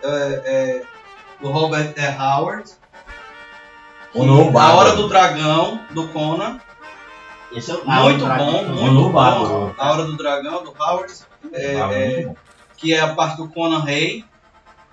é, 0.02 0.08
é, 0.44 0.82
do 1.40 1.50
Robert 1.50 1.92
E. 1.96 2.22
Howard. 2.22 2.70
O 4.12 4.24
novo 4.24 4.48
A 4.48 4.52
Bárbaro. 4.52 4.78
Hora 4.78 4.96
do 4.96 5.08
Dragão, 5.08 5.80
do 5.90 6.08
Conan. 6.08 6.58
Esse 7.52 7.70
é 7.70 7.74
o 7.74 7.84
Muito 7.88 8.24
bom, 8.26 8.62
o- 8.62 8.68
muito 8.68 9.02
bom. 9.04 9.12
Bárbaro. 9.12 9.74
A 9.78 9.92
Hora 9.92 10.04
do 10.04 10.16
Dragão, 10.16 10.64
do 10.64 10.74
Howard. 10.78 11.12
É, 11.52 11.74
é, 11.74 11.86
muito 12.16 12.28
bom. 12.28 12.36
que 12.76 12.92
é 12.94 13.00
a 13.00 13.14
parte 13.14 13.36
do 13.36 13.48
Conan 13.48 13.84
Rei. 13.84 14.24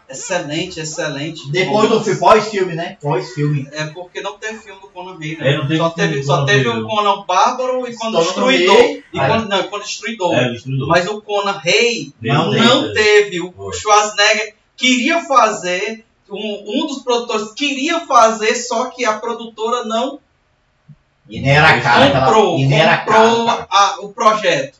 Excelente, 0.09 0.79
excelente. 0.79 1.51
Depois 1.51 1.89
do 1.89 2.01
fi- 2.01 2.15
pós-filme, 2.15 2.73
né? 2.75 2.97
Pós-filme. 3.01 3.67
É 3.73 3.85
porque 3.87 4.21
não 4.21 4.37
teve 4.37 4.59
filme 4.59 4.79
do 4.79 4.87
Conan 4.87 5.17
Rei, 5.19 5.35
né? 5.37 5.51
É, 5.53 5.57
não 5.57 5.67
teve 5.67 5.77
só 5.77 5.89
teve, 5.89 6.23
só 6.23 6.45
teve 6.45 6.69
o 6.69 6.87
Conan 6.87 7.25
Bárbaro 7.25 7.87
e 7.89 7.95
quando 7.95 8.13
Conan 8.13 8.23
Destruidor. 8.23 8.77
E 9.13 9.19
É. 9.19 9.27
quando, 9.27 9.49
não, 9.49 9.63
quando 9.63 9.83
Destruidor. 9.83 10.33
É, 10.33 10.49
destruidor. 10.51 10.87
Mas 10.87 11.07
o 11.07 11.21
Conan 11.21 11.59
Rei 11.61 12.13
Não 12.21 12.51
não, 12.53 12.93
teve. 12.93 13.41
O 13.41 13.51
Foi. 13.51 13.73
Schwarzenegger 13.73 14.55
queria 14.77 15.21
fazer, 15.25 16.05
um, 16.29 16.83
um 16.83 16.87
dos 16.87 17.03
produtores 17.03 17.51
queria 17.51 17.99
fazer, 18.07 18.55
só 18.55 18.85
que 18.85 19.03
a 19.03 19.13
produtora 19.19 19.83
não 19.83 20.19
E 21.29 21.41
nem 21.41 21.51
era 21.51 21.69
aquela- 21.71 22.21
comprou, 22.25 22.57
E 22.59 22.65
nem 22.65 22.79
era 22.79 22.97
comprou 22.99 23.45
caro. 23.45 23.67
a- 23.69 23.97
o 24.01 24.09
projeto. 24.13 24.77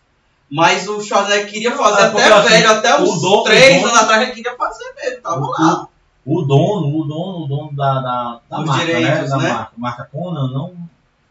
Mas 0.50 0.88
o 0.88 1.02
Schwarzenegger 1.02 1.50
queria 1.52 1.72
fazer 1.76 2.04
É, 2.04 2.10
porque 2.10 2.24
até 2.24 2.34
assim, 2.40 2.50
velho, 2.50 2.72
até 2.72 2.96
o 3.00 3.04
uns 3.04 3.22
dono- 3.22 3.44
três 3.44 3.64
o 3.78 3.82
dono- 3.82 3.88
anos 3.90 4.00
atrás 4.04 4.22
ele 4.24 4.32
queria 4.32 4.56
fazer 4.56 4.94
mesmo, 4.96 5.22
tava 5.22 5.48
lá. 5.48 5.88
O 6.26 6.42
dono, 6.42 6.88
o 7.00 7.04
dono, 7.06 7.44
o 7.44 7.48
dono 7.48 7.76
da, 7.76 7.94
da, 8.02 8.40
da 8.50 8.60
marca, 8.66 8.86
direitos, 8.86 9.22
né? 9.22 9.28
Da 9.30 9.38
né? 9.38 9.50
marca, 9.54 9.72
marca 9.78 10.10
Conan 10.12 10.52
não, 10.52 10.74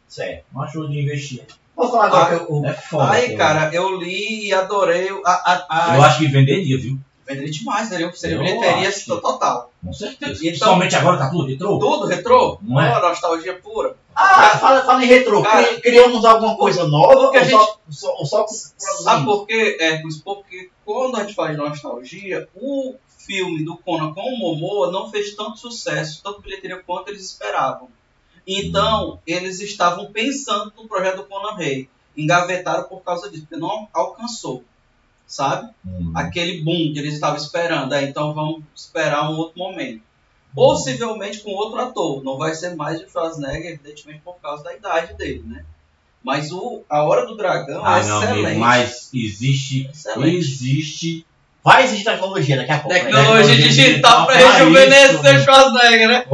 Certo. 0.09 0.44
não 0.52 0.62
achou 0.62 0.88
de 0.88 1.00
investir. 1.00 1.44
Vou 1.74 1.90
falar 1.90 2.07
agora 2.07 2.38
que 2.38 2.50
eu. 2.52 2.64
É 2.64 2.72
foda. 2.72 3.11
Aí, 3.12 3.37
cara, 3.37 3.70
eu 3.74 3.98
li 4.00 4.46
e 4.48 4.55
adorei 4.55 5.11
o- 5.12 5.22
a, 5.26 5.31
a, 5.33 5.66
a, 5.92 5.96
Eu 5.96 6.02
acho 6.02 6.18
que 6.20 6.26
venderia, 6.29 6.79
viu? 6.79 6.98
Venderia 7.26 7.50
demais, 7.50 7.88
seria, 7.88 8.12
seria 8.12 8.36
Eu 8.36 8.40
bilheteria 8.42 8.88
acho. 8.88 9.20
total. 9.20 9.72
Com 9.84 9.92
certeza. 9.92 10.32
Então- 10.32 10.40
Principalmente 10.48 10.94
agora 10.96 11.18
tá 11.18 11.28
tudo 11.30 11.46
retrô. 11.48 11.78
Tudo 11.78 12.06
retrô, 12.06 12.58
Não 12.62 12.80
é? 12.80 12.96
Ó, 12.96 13.08
nostalgia 13.08 13.54
pura. 13.60 13.96
Ah, 14.14 14.56
fala, 14.58 14.84
fala 14.84 15.04
em 15.04 15.08
retrô. 15.08 15.42
Cara, 15.42 15.66
Cri- 15.66 15.80
Criamos 15.82 16.24
alguma 16.24 16.56
coisa 16.56 16.86
nova 16.86 17.14
ou 17.14 17.36
a 17.36 17.44
só, 17.44 17.78
só, 17.90 18.14
ou 18.18 18.24
só 18.24 18.46
Sabe 18.48 19.24
por 19.24 19.46
quê, 19.46 19.76
Hércules? 19.80 20.18
Porque 20.22 20.70
quando 20.84 21.16
a 21.16 21.20
gente 21.24 21.34
faz 21.34 21.56
nostalgia, 21.56 22.48
o 22.54 22.94
filme 23.18 23.64
do 23.64 23.76
Conan 23.76 24.14
com 24.14 24.20
o 24.22 24.38
Momoa 24.38 24.90
não 24.92 25.10
fez 25.10 25.34
tanto 25.34 25.58
sucesso, 25.58 26.22
tanto 26.22 26.40
bilheteria 26.40 26.80
quanto 26.86 27.08
eles 27.08 27.24
esperavam. 27.24 27.88
Então, 28.46 29.18
eles 29.26 29.60
estavam 29.60 30.12
pensando 30.12 30.72
no 30.76 30.86
projeto 30.86 31.16
do 31.16 31.24
Conan 31.24 31.56
Rei. 31.56 31.88
Engavetaram 32.16 32.84
por 32.84 33.02
causa 33.02 33.28
disso, 33.28 33.42
porque 33.48 33.60
não 33.60 33.88
alcançou. 33.92 34.62
Sabe? 35.26 35.70
Hum. 35.84 36.12
Aquele 36.14 36.62
boom 36.62 36.92
que 36.92 36.98
eles 36.98 37.14
estavam 37.14 37.36
esperando. 37.36 37.94
Então 37.96 38.32
vamos 38.32 38.62
esperar 38.74 39.28
um 39.30 39.36
outro 39.36 39.58
momento. 39.58 40.02
Possivelmente 40.54 41.40
com 41.40 41.50
outro 41.50 41.78
ator. 41.80 42.22
Não 42.24 42.38
vai 42.38 42.54
ser 42.54 42.74
mais 42.76 43.00
o 43.02 43.08
Schwarzenegger, 43.08 43.72
evidentemente, 43.72 44.20
por 44.24 44.36
causa 44.40 44.64
da 44.64 44.74
idade 44.74 45.14
dele, 45.14 45.44
né? 45.46 45.64
Mas 46.22 46.50
o 46.50 46.82
A 46.88 47.02
Hora 47.04 47.26
do 47.26 47.36
Dragão 47.36 47.84
Ah, 47.84 48.00
é 48.00 48.04
não, 48.04 48.22
excelente. 48.22 48.58
mas 48.58 49.10
existe, 49.14 49.88
Excelente. 49.92 50.36
existe. 50.36 51.26
Vai 51.62 51.82
existir 51.84 52.04
tecnologia 52.04 52.56
daqui 52.56 52.72
a 52.72 52.78
pouco. 52.78 52.94
né? 52.94 53.00
Tecnologia 53.00 53.34
Tecnologia 53.56 53.68
digital 53.68 54.26
digital, 54.26 54.52
rejuvenescer 54.58 55.34
isso. 55.34 55.44
Schwarzenegger, 55.44 56.08
né? 56.08 56.24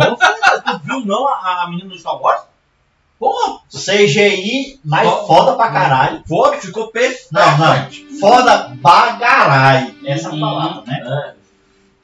tu 0.65 0.79
viu 0.85 1.05
não 1.05 1.27
a, 1.29 1.65
a 1.65 1.71
menina 1.71 1.89
do 1.89 1.99
Star 1.99 2.21
Wars? 2.21 2.43
Porra, 3.23 3.61
CGI 3.71 4.81
mais 4.85 5.07
Ó, 5.07 5.27
foda 5.29 5.53
pra 5.53 5.71
caralho. 5.71 6.23
foda, 6.29 6.57
ficou 6.57 6.89
perfeito. 6.89 7.29
Não, 7.31 7.57
não. 7.57 7.89
Foda 8.19 8.73
bagarai. 8.81 9.95
Essa 10.05 10.31
a 10.31 10.33
Uhum. 10.33 10.41
palavra, 10.41 10.83
né? 10.89 11.01
É. 11.07 11.33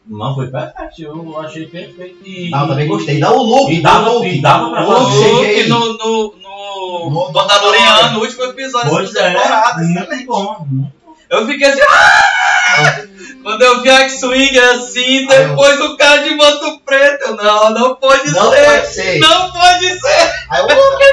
Não, 0.07 0.33
foi 0.37 0.47
perfeito, 0.47 1.03
eu 1.03 1.41
achei 1.41 1.67
perfeito. 1.67 2.19
E, 2.25 2.51
Não, 2.51 2.69
também 2.69 2.87
gostei. 2.87 3.19
Dá 3.19 3.33
o 3.33 3.43
look. 3.43 3.69
E 3.73 3.83
dava, 3.83 4.11
look. 4.11 4.27
e 4.29 4.41
dava 4.41 4.71
pra 4.71 4.87
O 4.87 4.91
look. 4.93 5.13
CGI. 5.45 5.69
no, 5.69 5.79
no, 5.81 6.35
no, 6.41 7.11
No 7.11 7.31
Mandaloriano, 7.33 8.13
no 8.13 8.21
último 8.21 8.45
episódio 8.45 8.89
Pois 8.91 9.13
é, 9.17 9.31
temporada. 9.33 9.83
muito 9.83 10.27
bom. 10.27 10.67
muito 10.71 10.93
bom. 11.05 11.15
Eu 11.31 11.47
fiquei 11.47 11.67
assim. 11.69 11.81
"Ah!" 11.91 12.23
Quando 13.43 13.63
eu 13.63 13.83
vi 13.83 13.89
a 13.91 14.01
X-Wing 14.01 14.59
assim, 14.59 15.27
depois 15.27 15.81
o 15.81 15.97
cara 15.97 16.23
de 16.23 16.35
manto 16.35 16.81
preto. 16.85 17.25
eu, 17.25 17.37
Não, 17.37 17.71
não 17.71 17.95
pode 17.97 18.31
Não 18.31 18.51
ser. 18.51 18.65
pode 18.65 18.87
ser. 18.89 19.19
Não 19.19 19.51
pode 19.53 20.01
ser. 20.01 20.33
Aí 20.51 20.61
eu. 20.61 20.67
E 20.69 21.08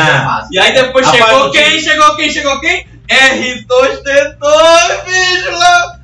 Ah. 0.00 0.48
e 0.50 0.58
aí 0.58 0.72
depois 0.74 1.06
Rapaz, 1.06 1.24
chegou 1.30 1.50
quem? 1.50 1.80
Chegou 1.80 2.16
quem? 2.16 2.30
Chegou 2.30 2.60
quem? 2.60 2.86
R2D2, 3.08 5.04
bicho. 5.04 6.00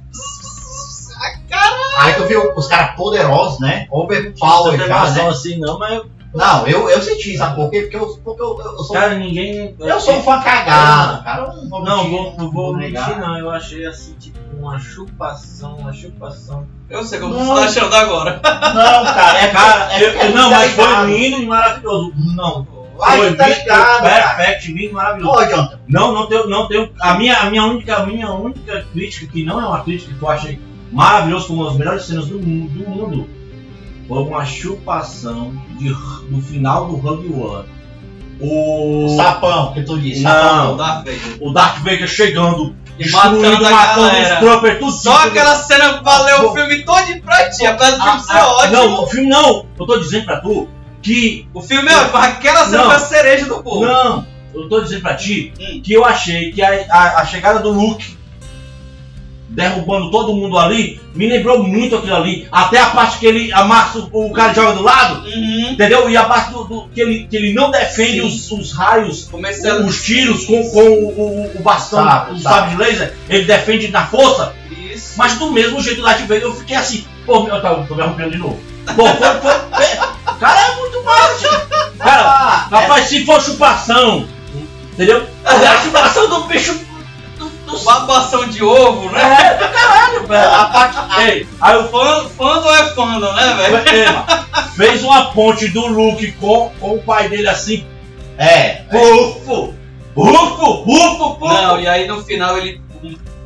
Caralho. 1.49 1.77
Aí 2.01 2.13
tu 2.15 2.25
viu 2.27 2.53
os 2.57 2.67
caras 2.67 2.95
poderosos, 2.97 3.61
né? 3.61 3.87
Não 3.91 3.99
Overpower 4.01 4.79
já, 4.79 5.01
noção 5.01 5.25
né? 5.25 5.31
assim 5.31 5.59
não, 5.59 5.79
mas 5.79 6.03
Não, 6.35 6.67
eu, 6.67 6.91
eu 6.91 7.01
senti, 7.01 7.37
sabe 7.39 7.55
por 7.55 7.71
quê? 7.71 7.83
Porque 7.83 7.97
eu, 7.97 8.07
porque 8.23 8.43
eu, 8.43 8.59
eu 8.61 8.79
sou, 8.85 8.95
cara, 8.97 9.15
ninguém. 9.15 9.75
eu 9.79 10.01
sou 10.01 10.17
um 10.17 10.23
fã 10.23 10.41
cagado, 10.43 11.23
cara. 11.25 11.43
Eu 11.43 11.55
não 11.55 11.69
vou 11.71 11.83
Não, 11.85 11.97
mentir, 12.05 12.11
vou, 12.11 12.35
não 12.37 12.51
vou 12.51 12.77
mentir 12.77 13.19
não, 13.19 13.39
eu 13.39 13.51
achei 13.51 13.87
assim, 13.87 14.15
tipo, 14.15 14.39
uma 14.59 14.79
chupação, 14.79 15.77
uma 15.77 15.93
chupação. 15.93 16.67
Eu 16.91 17.03
sei 17.05 17.19
como 17.21 17.35
Não. 17.35 17.47
você 17.47 17.61
tá 17.61 17.67
achando 17.67 17.95
agora. 17.95 18.41
Não, 18.43 19.05
cara, 19.05 19.39
é 19.41 19.49
Cara, 19.49 19.93
é 19.95 20.11
porque 20.11 20.29
não, 20.29 20.51
mas 20.51 20.73
foi 20.73 21.07
lindo 21.07 21.43
e 21.43 21.47
maravilhoso. 21.47 22.13
Não, 22.37 22.67
Ai, 23.03 23.35
tá 23.35 23.49
ligado, 23.49 24.03
perfect, 24.03 24.73
e 24.73 24.93
maravilhoso. 24.93 25.39
Ô, 25.39 25.45
Jonathan, 25.45 25.81
Não, 25.89 26.13
não 26.13 26.27
tenho, 26.27 26.47
não 26.49 26.69
tenho. 26.69 26.91
A 27.01 27.15
minha, 27.15 27.37
a 27.39 27.51
minha 27.51 27.65
única, 27.65 27.97
a 27.97 28.07
minha 28.07 28.31
única 28.31 28.87
crítica, 28.93 29.27
que 29.33 29.45
não 29.45 29.61
é 29.61 29.67
uma 29.67 29.83
crítica, 29.83 30.15
que 30.15 30.23
eu 30.23 30.29
achei 30.29 30.61
maravilhoso, 30.93 31.49
como 31.49 31.63
uma 31.63 31.69
das 31.71 31.79
melhores 31.79 32.03
cenas 32.05 32.27
do 32.29 32.39
mundo, 32.39 32.69
do 32.71 32.89
mundo 32.91 33.37
foi 34.09 34.19
uma 34.23 34.45
chupação 34.45 35.53
de, 35.79 35.89
do 35.89 36.41
final 36.41 36.87
do 36.87 36.95
Hug 36.95 37.33
One. 37.33 37.69
o 38.41 39.07
O, 39.07 39.17
sapão 39.17 39.73
que 39.73 39.83
tu 39.83 39.99
disse. 39.99 40.23
Não. 40.23 40.33
sapão. 40.33 40.77
Darth 40.77 40.99
Vader. 40.99 41.21
o 41.41 41.53
Darth 41.53 41.79
Vader 41.79 42.09
chegando, 42.09 42.77
destruindo, 42.97 43.63
matando 43.63 44.17
os 44.17 44.39
Trumpers, 44.39 44.79
tudo 44.79 44.93
Só 44.93 45.27
aquela 45.27 45.57
cena 45.57 46.03
valeu 46.03 46.51
o 46.51 46.55
filme 46.55 46.85
todo 46.85 47.21
pra 47.23 47.51
ti, 47.51 47.67
apesar 47.67 47.97
do 47.97 48.03
filme 48.03 48.21
ser 48.21 48.39
ótimo. 48.39 48.73
Não, 48.73 49.03
o 49.03 49.07
filme 49.07 49.29
não. 49.29 49.67
Eu 49.79 49.87
tô 49.87 49.99
dizendo 49.99 50.27
pra 50.27 50.41
tu 50.41 50.69
que. 51.07 51.49
O 51.55 51.63
filme 51.63 51.89
é 51.91 51.95
aquela 51.95 52.65
cena 52.67 52.79
Não. 52.79 52.85
foi 52.87 52.95
a 52.97 52.99
cereja 53.01 53.47
do 53.47 53.63
bolo. 53.63 53.87
Não, 53.87 54.27
eu 54.55 54.69
tô 54.69 54.81
dizendo 54.81 55.03
pra 55.03 55.15
ti 55.15 55.53
Hum. 55.61 55.81
que 55.83 55.93
eu 55.93 56.05
achei 56.05 56.53
que 56.53 56.63
a, 56.63 56.87
a, 56.91 57.21
a 57.23 57.27
chegada 57.27 57.61
do 57.61 57.71
Luke 57.71 58.17
derrubando 59.49 60.11
todo 60.11 60.35
mundo 60.35 60.59
ali, 60.59 61.01
me 61.15 61.29
lembrou 61.29 61.63
muito 61.63 61.97
aquilo 61.97 62.17
ali. 62.17 62.49
Até 62.51 62.79
a 62.81 62.87
parte 62.91 63.19
que 63.19 63.27
ele 63.27 63.53
amassa 63.53 64.01
o, 64.13 64.27
o 64.27 64.33
cara 64.33 64.53
joga 64.53 64.73
do 64.75 64.83
lado, 64.83 65.25
Uhum. 65.27 65.71
entendeu? 65.71 66.11
E 66.11 66.17
a 66.17 66.25
parte 66.25 66.51
do, 66.53 66.65
do- 66.65 66.89
que, 66.89 67.01
ele, 67.01 67.27
que 67.31 67.37
ele 67.37 67.55
não 67.55 67.71
defende 67.71 68.21
os, 68.21 68.51
os 68.51 68.73
raios, 68.73 69.31
a... 69.33 69.77
os 69.87 70.03
tiros 70.03 70.45
com, 70.45 70.69
com 70.71 70.81
o, 70.83 71.09
o, 71.47 71.57
o 71.59 71.63
bastão, 71.63 72.05
Sabe, 72.05 72.35
o 72.35 72.39
sabe. 72.41 72.71
de 72.71 72.77
laser, 72.77 73.15
ele 73.31 73.45
defende 73.45 73.89
na 73.89 74.05
força. 74.07 74.53
Isso. 74.93 75.15
Mas 75.17 75.39
do 75.39 75.51
mesmo 75.53 75.81
jeito 75.81 76.03
Darth 76.03 76.21
Vader 76.23 76.43
eu 76.43 76.55
fiquei 76.55 76.77
assim, 76.77 77.05
pô, 77.25 77.45
meu, 77.45 77.63
tá, 77.63 77.73
tô 77.87 77.95
me 77.95 78.03
arrumando 78.03 78.31
de 78.33 78.39
novo. 78.39 78.59
Pô, 78.97 79.07
foi, 79.07 79.29
foi, 79.41 79.97
cara, 80.39 80.61
é 80.61 80.77
muito 80.77 81.03
massa. 81.05 81.67
Cara, 81.99 82.23
rapaz, 82.71 83.07
se 83.07 83.25
for 83.25 83.41
chupação, 83.41 84.29
entendeu? 84.93 85.27
A 85.45 85.83
chupação 85.83 86.29
do 86.29 86.45
bicho 86.45 86.87
do, 87.67 87.79
Babação 87.85 88.49
de 88.49 88.63
ovo, 88.63 89.11
né? 89.11 89.21
é, 89.23 89.55
do 89.55 89.69
caralho, 89.69 90.27
velho. 90.27 90.51
a 90.51 90.65
parte. 90.67 91.21
Ei, 91.23 91.47
aí 91.61 91.77
o 91.77 91.89
Fã, 91.89 92.29
fandom 92.31 92.75
é 92.75 92.85
fandom, 92.95 93.33
né, 93.35 93.55
velho? 93.55 94.15
Mano, 94.15 94.73
fez 94.77 95.03
uma 95.03 95.33
ponte 95.33 95.69
do 95.69 95.87
Luke 95.87 96.33
com, 96.33 96.71
com 96.81 96.95
o 96.95 97.03
pai 97.03 97.29
dele 97.29 97.49
assim, 97.49 97.85
É, 98.39 98.83
ufo, 98.93 99.75
ufo, 100.15 100.85
ufo, 100.87 101.33
ufo. 101.33 101.49
Não, 101.49 101.81
e 101.81 101.87
aí 101.87 102.07
no 102.07 102.23
final 102.25 102.57
ele... 102.57 102.81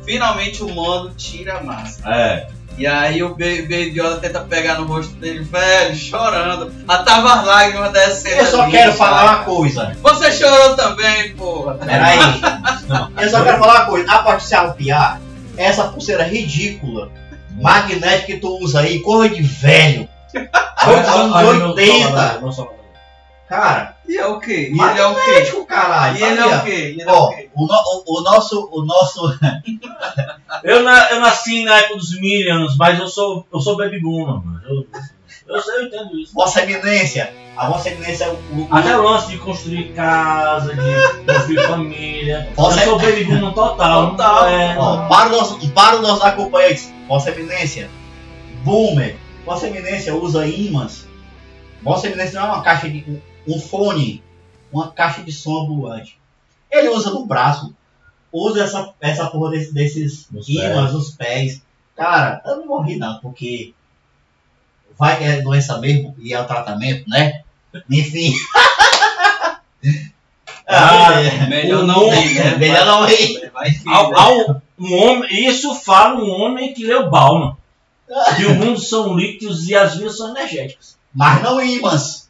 Finalmente 0.05 0.63
o 0.63 0.73
mano 0.73 1.13
tira 1.15 1.57
a 1.57 1.63
máscara. 1.63 2.15
É, 2.15 2.47
E 2.77 2.87
aí 2.87 3.21
o 3.21 3.29
Baby 3.29 3.93
Yoda 3.95 4.17
tenta 4.17 4.39
pegar 4.41 4.79
no 4.79 4.85
rosto 4.85 5.13
dele, 5.15 5.43
velho, 5.43 5.95
chorando. 5.95 6.73
Já 6.87 7.03
tava 7.03 7.33
as 7.33 7.45
lágrimas 7.45 7.91
descendo. 7.91 8.41
eu 8.41 8.45
só 8.45 8.61
ali, 8.63 8.71
quero 8.71 8.93
falar 8.93 9.23
uma 9.23 9.43
coisa. 9.43 9.95
Você 10.01 10.31
chorou 10.31 10.75
também, 10.75 11.35
porra. 11.35 11.75
Peraí. 11.75 12.17
Eu 13.21 13.29
só 13.29 13.43
quero 13.43 13.59
falar 13.59 13.75
uma 13.75 13.85
coisa. 13.85 14.11
A 14.11 14.19
parte 14.19 14.41
de 14.41 14.47
se 14.47 14.55
arrupiar, 14.55 15.21
essa 15.55 15.85
pulseira 15.85 16.23
ridícula, 16.23 17.11
magnética 17.61 18.25
que 18.25 18.37
tu 18.37 18.57
usa 18.61 18.81
aí, 18.81 18.99
coisa 18.99 19.33
de 19.33 19.41
velho. 19.41 20.09
Coisa 20.83 21.01
dos 21.01 21.35
anos 21.35 21.77
80. 21.77 22.41
Cara, 23.51 23.97
E 24.07 24.15
é 24.17 24.25
o 24.25 24.39
quê? 24.39 24.71
E 24.73 24.81
ele 24.81 24.99
é 24.99 25.05
o 25.05 25.15
quê? 25.15 25.65
caralho. 25.67 26.17
E 26.17 26.23
ele 26.23 26.39
é 26.39 26.45
o 26.45 26.55
ó. 26.57 26.59
quê? 26.61 26.71
E 26.71 27.01
ele 27.01 27.01
é 27.01 27.05
Ó, 27.11 27.25
o 27.25 27.29
quê? 27.35 27.49
o, 27.53 27.67
no- 27.67 27.73
o- 27.73 28.19
o 28.19 28.23
nosso, 28.23 28.69
o 28.71 28.85
nosso, 28.85 29.37
eu, 30.63 30.83
na- 30.83 31.09
eu 31.11 31.19
nasci 31.19 31.63
na 31.65 31.77
época 31.79 31.95
dos 31.97 32.17
Minions, 32.19 32.77
mas 32.77 32.97
eu 32.99 33.07
sou, 33.07 33.45
eu 33.53 33.59
sou 33.59 33.75
baby 33.77 33.99
boomer, 33.99 34.41
mano. 34.43 34.61
Eu, 34.65 34.85
eu 35.55 35.61
sei, 35.61 35.75
eu 35.75 35.83
entendo 35.83 36.17
isso. 36.17 36.33
Vossa 36.33 36.61
Eminência, 36.63 37.33
a 37.57 37.67
Vossa 37.67 37.89
Eminência 37.89 38.25
é 38.25 38.29
o, 38.29 38.33
o- 38.33 38.67
Até 38.71 38.97
o 38.97 39.01
lance 39.03 39.27
de 39.27 39.37
construir 39.37 39.91
casa, 39.93 40.73
de 40.73 41.33
construir 41.33 41.61
família. 41.67 42.49
Você- 42.55 42.79
Eu 42.81 42.85
sou 42.85 42.99
baby 42.99 43.23
boomer 43.25 43.53
total. 43.53 44.11
Total. 44.11 44.47
É, 44.47 44.75
Ó, 44.77 45.07
para 45.07 45.27
o 45.27 45.31
nosso, 45.31 45.69
para 45.71 45.97
o 45.97 46.01
nosso 46.01 46.23
acompanhante, 46.23 46.93
Vossa 47.07 47.31
Eminência, 47.31 47.89
Boomer, 48.63 49.17
Vossa 49.45 49.67
Eminência 49.67 50.15
usa 50.15 50.47
ímãs. 50.47 51.05
Vossa 51.83 52.07
Eminência 52.07 52.39
não 52.39 52.47
é 52.47 52.51
uma 52.53 52.63
caixa 52.63 52.87
de 52.89 53.21
um 53.47 53.59
fone, 53.59 54.23
uma 54.71 54.91
caixa 54.91 55.23
de 55.23 55.31
som 55.31 55.63
ambulante. 55.63 56.19
Ele 56.71 56.89
usa 56.89 57.09
no 57.11 57.25
braço, 57.25 57.73
usa 58.31 58.63
essa, 58.63 58.93
essa 59.01 59.27
porra 59.27 59.51
desse- 59.51 59.73
desses 59.73 60.27
Nos 60.31 60.47
ímãs 60.47 60.93
nos 60.93 61.11
pés. 61.11 61.61
Cara, 61.95 62.41
eu 62.45 62.57
não 62.57 62.67
morri 62.67 62.95
não, 62.97 63.19
porque 63.19 63.73
vai 64.97 65.17
que 65.17 65.23
é 65.23 65.41
doença 65.41 65.77
mesmo 65.79 66.15
e 66.19 66.33
é 66.33 66.39
o 66.39 66.45
tratamento, 66.47 67.09
né? 67.09 67.41
Enfim. 67.89 68.33
Ah, 70.67 71.19
é. 71.21 71.47
Melhor 71.47 71.83
o 71.83 71.87
não 71.87 72.01
mundo- 72.05 72.11
rir, 72.15 72.35
né? 72.35 72.55
melhor 72.55 72.85
não 72.85 73.05
rir. 73.05 73.51
Ao- 73.87 74.09
né? 74.11 74.15
ao- 74.17 74.61
um 74.79 74.93
homem, 74.95 75.47
isso 75.49 75.75
fala 75.75 76.19
um 76.23 76.29
homem 76.29 76.73
que 76.73 76.85
leu 76.85 77.09
Bauman. 77.09 77.57
Que 78.37 78.45
o 78.47 78.55
mundo 78.55 78.79
são 78.79 79.15
líquidos 79.17 79.67
e 79.67 79.75
as 79.75 79.95
vidas 79.95 80.17
são 80.17 80.29
energéticas. 80.35 80.97
Mas 81.13 81.41
não 81.43 81.61
ímãs. 81.61 82.29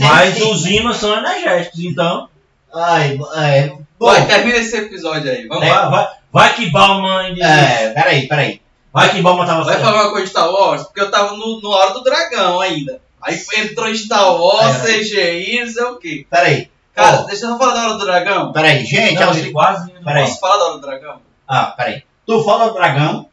Mas 0.00 0.34
sim. 0.34 0.50
os 0.50 0.66
ímãs 0.66 0.96
são 0.96 1.16
energéticos. 1.16 1.80
Então, 1.80 2.28
Ai, 2.74 3.18
é. 3.36 3.68
Bom, 3.98 4.06
Vai, 4.06 4.26
termina 4.26 4.58
esse 4.58 4.76
episódio 4.76 5.30
aí. 5.30 5.46
Vamos 5.48 5.66
lá. 5.68 5.88
vai, 5.88 5.90
vai, 6.04 6.08
vai 6.32 6.54
que 6.54 6.70
Bauman. 6.70 7.34
é, 7.40 7.90
peraí, 7.90 8.28
peraí. 8.28 8.60
Vai 8.92 9.10
que 9.10 9.20
Bauman 9.22 9.46
tava 9.46 9.64
Vai 9.64 9.74
certo. 9.74 9.86
falar 9.86 10.02
uma 10.02 10.10
coisa 10.10 10.24
de 10.24 10.30
Star 10.30 10.50
Wars? 10.50 10.82
Porque 10.84 11.00
eu 11.00 11.10
tava 11.10 11.34
no, 11.36 11.60
no 11.60 11.70
Hora 11.70 11.92
do 11.94 12.02
Dragão 12.02 12.60
ainda. 12.60 13.00
Aí 13.20 13.40
entrou 13.56 13.92
Star 13.94 14.34
Wars, 14.40 14.84
É. 14.84 14.98
CGI, 14.98 15.60
não 15.64 15.72
sei 15.72 15.82
o 15.84 15.96
quê. 15.98 16.26
Peraí. 16.30 16.70
Cara, 16.94 17.20
Ó, 17.20 17.22
deixa 17.24 17.46
eu 17.46 17.58
falar 17.58 17.74
da 17.74 17.80
Hora 17.84 17.94
do 17.94 18.04
Dragão. 18.04 18.52
peraí, 18.52 18.84
gente, 18.84 19.16
é 19.16 19.20
Não, 19.20 19.28
o 19.28 19.30
ele 19.30 19.34
seguinte. 19.38 19.52
quase. 19.52 19.90
Peraí. 20.04 20.24
Posso 20.24 20.40
falar 20.40 20.56
da 20.58 20.64
Hora 20.64 20.74
do 20.74 20.80
Dragão? 20.80 21.20
Ah, 21.48 21.64
peraí. 21.76 22.02
Tu 22.26 22.44
fala 22.44 22.68
do 22.68 22.74
dragão 22.74 23.26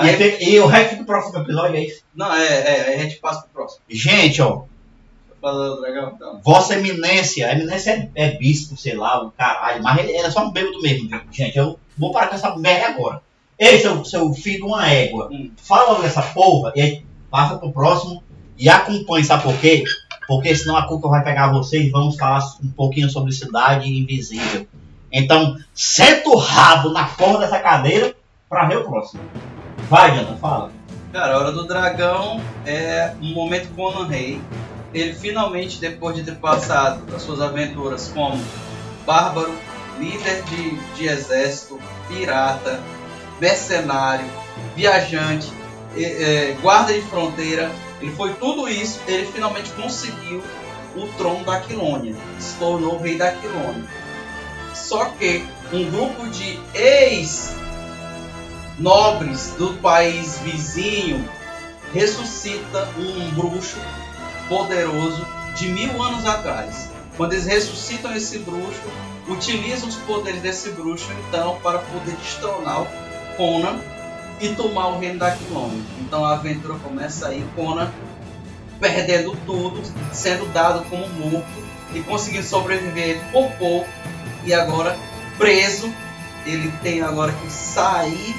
e, 0.00 0.08
fica- 0.12 0.44
e 0.44 0.58
o 0.60 0.66
resto 0.66 0.96
do 0.96 1.04
próximo 1.04 1.38
episódio 1.40 1.76
é 1.76 1.84
isso. 1.84 2.02
Não, 2.14 2.32
é, 2.34 2.46
é, 2.46 2.88
aí 2.88 2.94
a 2.96 3.02
gente 3.02 3.16
passa 3.16 3.42
pro 3.42 3.50
próximo. 3.50 3.80
Gente, 3.88 4.42
ó, 4.42 4.62
do 5.42 5.80
Dragão, 5.80 6.12
então. 6.14 6.40
Vossa 6.42 6.74
Eminência, 6.74 7.48
a 7.48 7.52
Eminência 7.52 8.10
é, 8.14 8.24
é 8.26 8.30
bispo, 8.32 8.76
sei 8.76 8.94
lá, 8.94 9.22
o 9.24 9.30
caralho, 9.30 9.82
mas 9.82 9.98
ele, 9.98 10.12
é 10.12 10.30
só 10.30 10.44
um 10.46 10.50
bêbado 10.50 10.80
mesmo, 10.82 11.08
viu? 11.08 11.20
gente. 11.30 11.56
Eu 11.56 11.78
vou 11.96 12.10
parar 12.10 12.28
com 12.28 12.34
essa 12.34 12.56
merda 12.56 12.88
agora. 12.88 13.22
Ei, 13.58 13.78
seu, 13.80 14.04
seu 14.04 14.32
filho 14.34 14.56
de 14.58 14.62
uma 14.64 14.86
égua, 14.90 15.28
Hum. 15.32 15.50
fala 15.56 16.00
dessa 16.02 16.20
porra 16.22 16.72
e 16.76 16.80
aí 16.80 17.04
passa 17.30 17.56
pro 17.56 17.72
próximo 17.72 18.22
e 18.58 18.68
acompanhe, 18.68 19.24
sabe 19.24 19.44
por 19.44 19.56
quê? 19.58 19.84
Porque 20.26 20.54
senão 20.54 20.76
a 20.76 20.86
culpa 20.88 21.08
vai 21.08 21.22
pegar 21.22 21.52
vocês 21.52 21.86
e 21.86 21.90
vamos 21.90 22.16
falar 22.16 22.40
um 22.62 22.68
pouquinho 22.70 23.08
sobre 23.08 23.32
Cidade 23.32 23.88
Invisível. 23.88 24.66
Então, 25.12 25.56
senta 25.72 26.28
o 26.28 26.36
rabo 26.36 26.90
na 26.90 27.04
porra 27.04 27.38
dessa 27.38 27.60
cadeira 27.60 28.14
pra 28.48 28.66
ver 28.66 28.78
o 28.78 28.84
próximo. 28.84 29.22
Vai, 29.88 30.14
Janta, 30.16 30.36
fala. 30.36 30.70
Cara, 31.12 31.34
a 31.34 31.38
Hora 31.38 31.52
do 31.52 31.66
Dragão 31.66 32.40
é 32.66 33.12
um 33.20 33.32
momento 33.32 33.74
Conan 33.74 34.06
Rei. 34.08 34.40
Ele 34.92 35.14
finalmente, 35.14 35.78
depois 35.80 36.16
de 36.16 36.22
ter 36.24 36.36
passado 36.36 37.02
as 37.14 37.22
suas 37.22 37.40
aventuras 37.40 38.10
como 38.14 38.42
bárbaro, 39.04 39.52
líder 39.98 40.42
de, 40.44 40.70
de 40.94 41.06
exército, 41.06 41.78
pirata, 42.08 42.80
mercenário, 43.40 44.26
viajante, 44.74 45.50
e- 45.94 46.04
é, 46.04 46.56
guarda 46.60 46.92
de 46.92 47.02
fronteira, 47.02 47.70
ele 48.00 48.12
foi 48.12 48.32
tudo 48.34 48.68
isso, 48.68 49.00
ele 49.06 49.26
finalmente 49.26 49.70
conseguiu 49.72 50.42
o 50.96 51.06
trono 51.18 51.44
da 51.44 51.56
Aquilônia, 51.56 52.14
se 52.38 52.54
tornou 52.56 52.94
o 52.96 53.02
rei 53.02 53.16
da 53.18 53.28
Aquilônia. 53.28 53.84
Só 54.74 55.06
que 55.18 55.44
um 55.72 55.90
grupo 55.90 56.26
de 56.28 56.58
ex 56.74 57.54
nobres 58.78 59.54
do 59.58 59.74
país 59.74 60.38
vizinho 60.38 61.28
ressuscita 61.92 62.88
um 62.98 63.30
bruxo 63.30 63.78
poderoso 64.48 65.26
de 65.54 65.68
mil 65.68 66.02
anos 66.02 66.26
atrás. 66.26 66.90
Quando 67.16 67.32
eles 67.32 67.46
ressuscitam 67.46 68.14
esse 68.14 68.38
bruxo, 68.40 68.82
utilizam 69.26 69.88
os 69.88 69.96
poderes 69.96 70.42
desse 70.42 70.70
bruxo 70.70 71.08
então 71.26 71.58
para 71.62 71.78
poder 71.78 72.14
destronar 72.16 72.82
o 72.82 72.88
Conan 73.36 73.80
e 74.40 74.50
tomar 74.50 74.88
o 74.88 74.98
reino 74.98 75.18
da 75.18 75.28
Aquilônia. 75.28 75.82
Então 76.00 76.24
a 76.24 76.34
aventura 76.34 76.74
começa 76.78 77.28
aí, 77.28 77.44
Conan 77.54 77.90
perdendo 78.78 79.34
tudo, 79.46 79.82
sendo 80.12 80.52
dado 80.52 80.84
como 80.90 81.08
morto 81.08 81.66
e 81.94 82.00
conseguindo 82.00 82.44
sobreviver 82.44 83.18
por 83.32 83.50
pouco 83.52 83.88
e 84.44 84.52
agora 84.52 84.96
preso, 85.38 85.90
ele 86.44 86.70
tem 86.82 87.00
agora 87.00 87.32
que 87.32 87.50
sair 87.50 88.34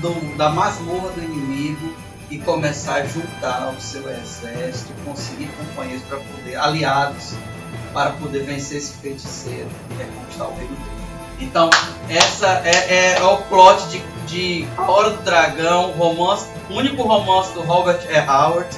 do- 0.00 0.36
da 0.36 0.50
masmorra 0.50 1.10
do 1.10 1.22
inimigo 1.22 1.94
e 2.30 2.38
começar 2.38 2.96
a 2.96 3.06
juntar 3.06 3.72
o 3.76 3.80
seu 3.80 4.08
exército, 4.10 4.92
conseguir 5.04 5.48
companheiros 5.58 6.02
para 6.04 6.18
poder, 6.18 6.56
aliados, 6.56 7.34
para 7.92 8.10
poder 8.10 8.44
vencer 8.44 8.78
esse 8.78 8.94
feiticeiro 8.94 9.68
e 9.90 9.94
reconquistar 9.94 10.44
o 10.46 10.54
reino 10.54 10.74
dele. 10.74 11.04
Então, 11.40 11.68
essa 12.08 12.62
é, 12.64 13.16
é 13.16 13.22
o 13.24 13.36
plot 13.38 13.88
de, 13.88 13.98
de 14.26 14.68
A 14.76 14.82
Hora 14.90 15.10
do 15.10 15.22
Dragão, 15.22 15.90
romance, 15.92 16.46
único 16.70 17.02
romance 17.02 17.52
do 17.52 17.60
Robert 17.62 18.00
E. 18.08 18.18
Howard, 18.18 18.68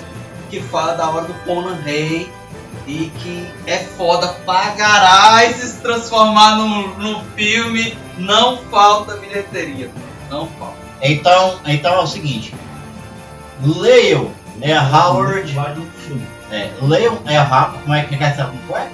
que 0.51 0.61
fala 0.61 0.95
da 0.95 1.09
hora 1.09 1.27
do 1.27 1.35
Conan 1.45 1.75
Rei 1.83 2.31
e 2.87 3.11
que 3.19 3.51
é 3.67 3.79
foda 3.79 4.29
pra 4.45 4.71
caralho 4.73 5.55
se 5.55 5.77
transformar 5.79 6.57
num 6.57 7.25
filme, 7.35 7.97
não 8.17 8.59
falta 8.71 9.17
bilheteria, 9.17 9.91
não 10.31 10.47
falta. 10.59 10.86
Então, 11.03 11.59
então 11.67 11.95
é 11.95 11.99
o 12.01 12.07
seguinte. 12.07 12.55
Leiam 13.63 14.31
é 14.61 14.73
a 14.73 14.83
Howard. 14.83 15.55
É, 16.51 16.71
leiam 16.83 17.19
é 17.27 17.37
a 17.37 17.45
Howard. 17.45 17.79
Como 17.83 17.95
é 17.95 18.05
que 18.05 18.17
quer 18.17 18.35
saber 18.35 18.59
como 18.67 18.79
é? 18.79 18.91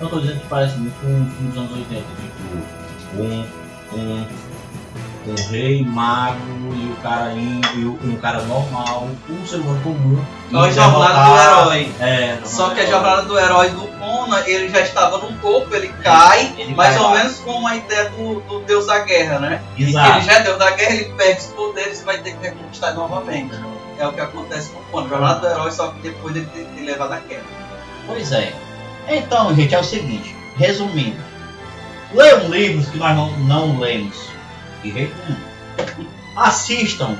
Eu 0.00 0.08
tô 0.08 0.20
dizendo 0.20 0.40
que 0.40 0.46
parece 0.48 0.76
muito 0.76 0.94
um 1.06 1.30
filme 1.30 1.48
dos 1.50 1.58
anos 1.58 1.72
80. 1.72 2.02
Tipo, 2.02 3.22
um. 3.22 3.46
Um. 3.94 4.26
O 5.26 5.50
rei, 5.50 5.82
mago 5.84 6.36
e 6.74 6.92
o 6.92 6.96
cara 7.02 7.32
índio, 7.32 7.98
o, 8.02 8.10
o 8.14 8.16
cara 8.18 8.42
normal, 8.42 9.08
um 9.28 9.46
ser 9.46 9.56
humano 9.56 9.80
comum. 9.82 10.24
É 10.52 10.56
a 10.56 10.70
jornada 10.70 11.24
do 11.24 11.40
herói. 11.40 11.92
É, 12.00 12.38
Só 12.44 12.70
que 12.70 12.80
a 12.80 12.86
jornada 12.86 13.22
do 13.22 13.38
herói 13.38 13.70
do 13.70 13.86
Conan, 13.98 14.42
ele 14.46 14.68
já 14.68 14.80
estava 14.80 15.18
num 15.18 15.36
corpo, 15.38 15.74
ele 15.74 15.88
cai, 16.02 16.52
Ele 16.58 16.74
mais 16.74 16.94
cai 16.94 17.02
ou 17.02 17.10
lá. 17.10 17.16
menos 17.18 17.38
como 17.40 17.66
a 17.66 17.76
ideia 17.76 18.10
do, 18.10 18.40
do 18.42 18.60
deus 18.60 18.86
da 18.86 18.98
guerra, 19.00 19.38
né? 19.38 19.62
Ele 19.78 19.90
Exato. 19.90 20.20
já 20.20 20.32
é 20.34 20.40
deus 20.42 20.58
da 20.58 20.70
guerra, 20.72 20.92
ele 20.94 21.12
perde 21.16 21.40
os 21.40 21.46
poderes 21.46 22.00
e 22.00 22.04
vai 22.04 22.18
ter 22.18 22.34
que 22.36 22.46
reconquistar 22.46 22.94
novamente. 22.94 23.54
É 23.98 24.06
o 24.06 24.12
que 24.12 24.20
acontece 24.20 24.70
com 24.70 24.80
o 24.80 24.84
Conan. 24.84 25.08
Jornada 25.08 25.40
do 25.40 25.46
herói, 25.46 25.70
só 25.70 25.88
que 25.88 26.00
depois 26.02 26.36
ele 26.36 26.46
tem 26.46 26.64
que 26.66 26.82
levar 26.84 27.06
da 27.08 27.18
queda. 27.20 27.44
Pois 28.06 28.30
é. 28.32 28.52
Então, 29.08 29.54
gente, 29.54 29.74
é 29.74 29.78
o 29.78 29.84
seguinte, 29.84 30.34
resumindo. 30.56 31.16
Leiam 32.12 32.48
livros 32.48 32.88
que 32.88 32.98
nós 32.98 33.16
não, 33.16 33.30
não 33.38 33.78
lemos. 33.78 34.33
Assistam 36.36 37.16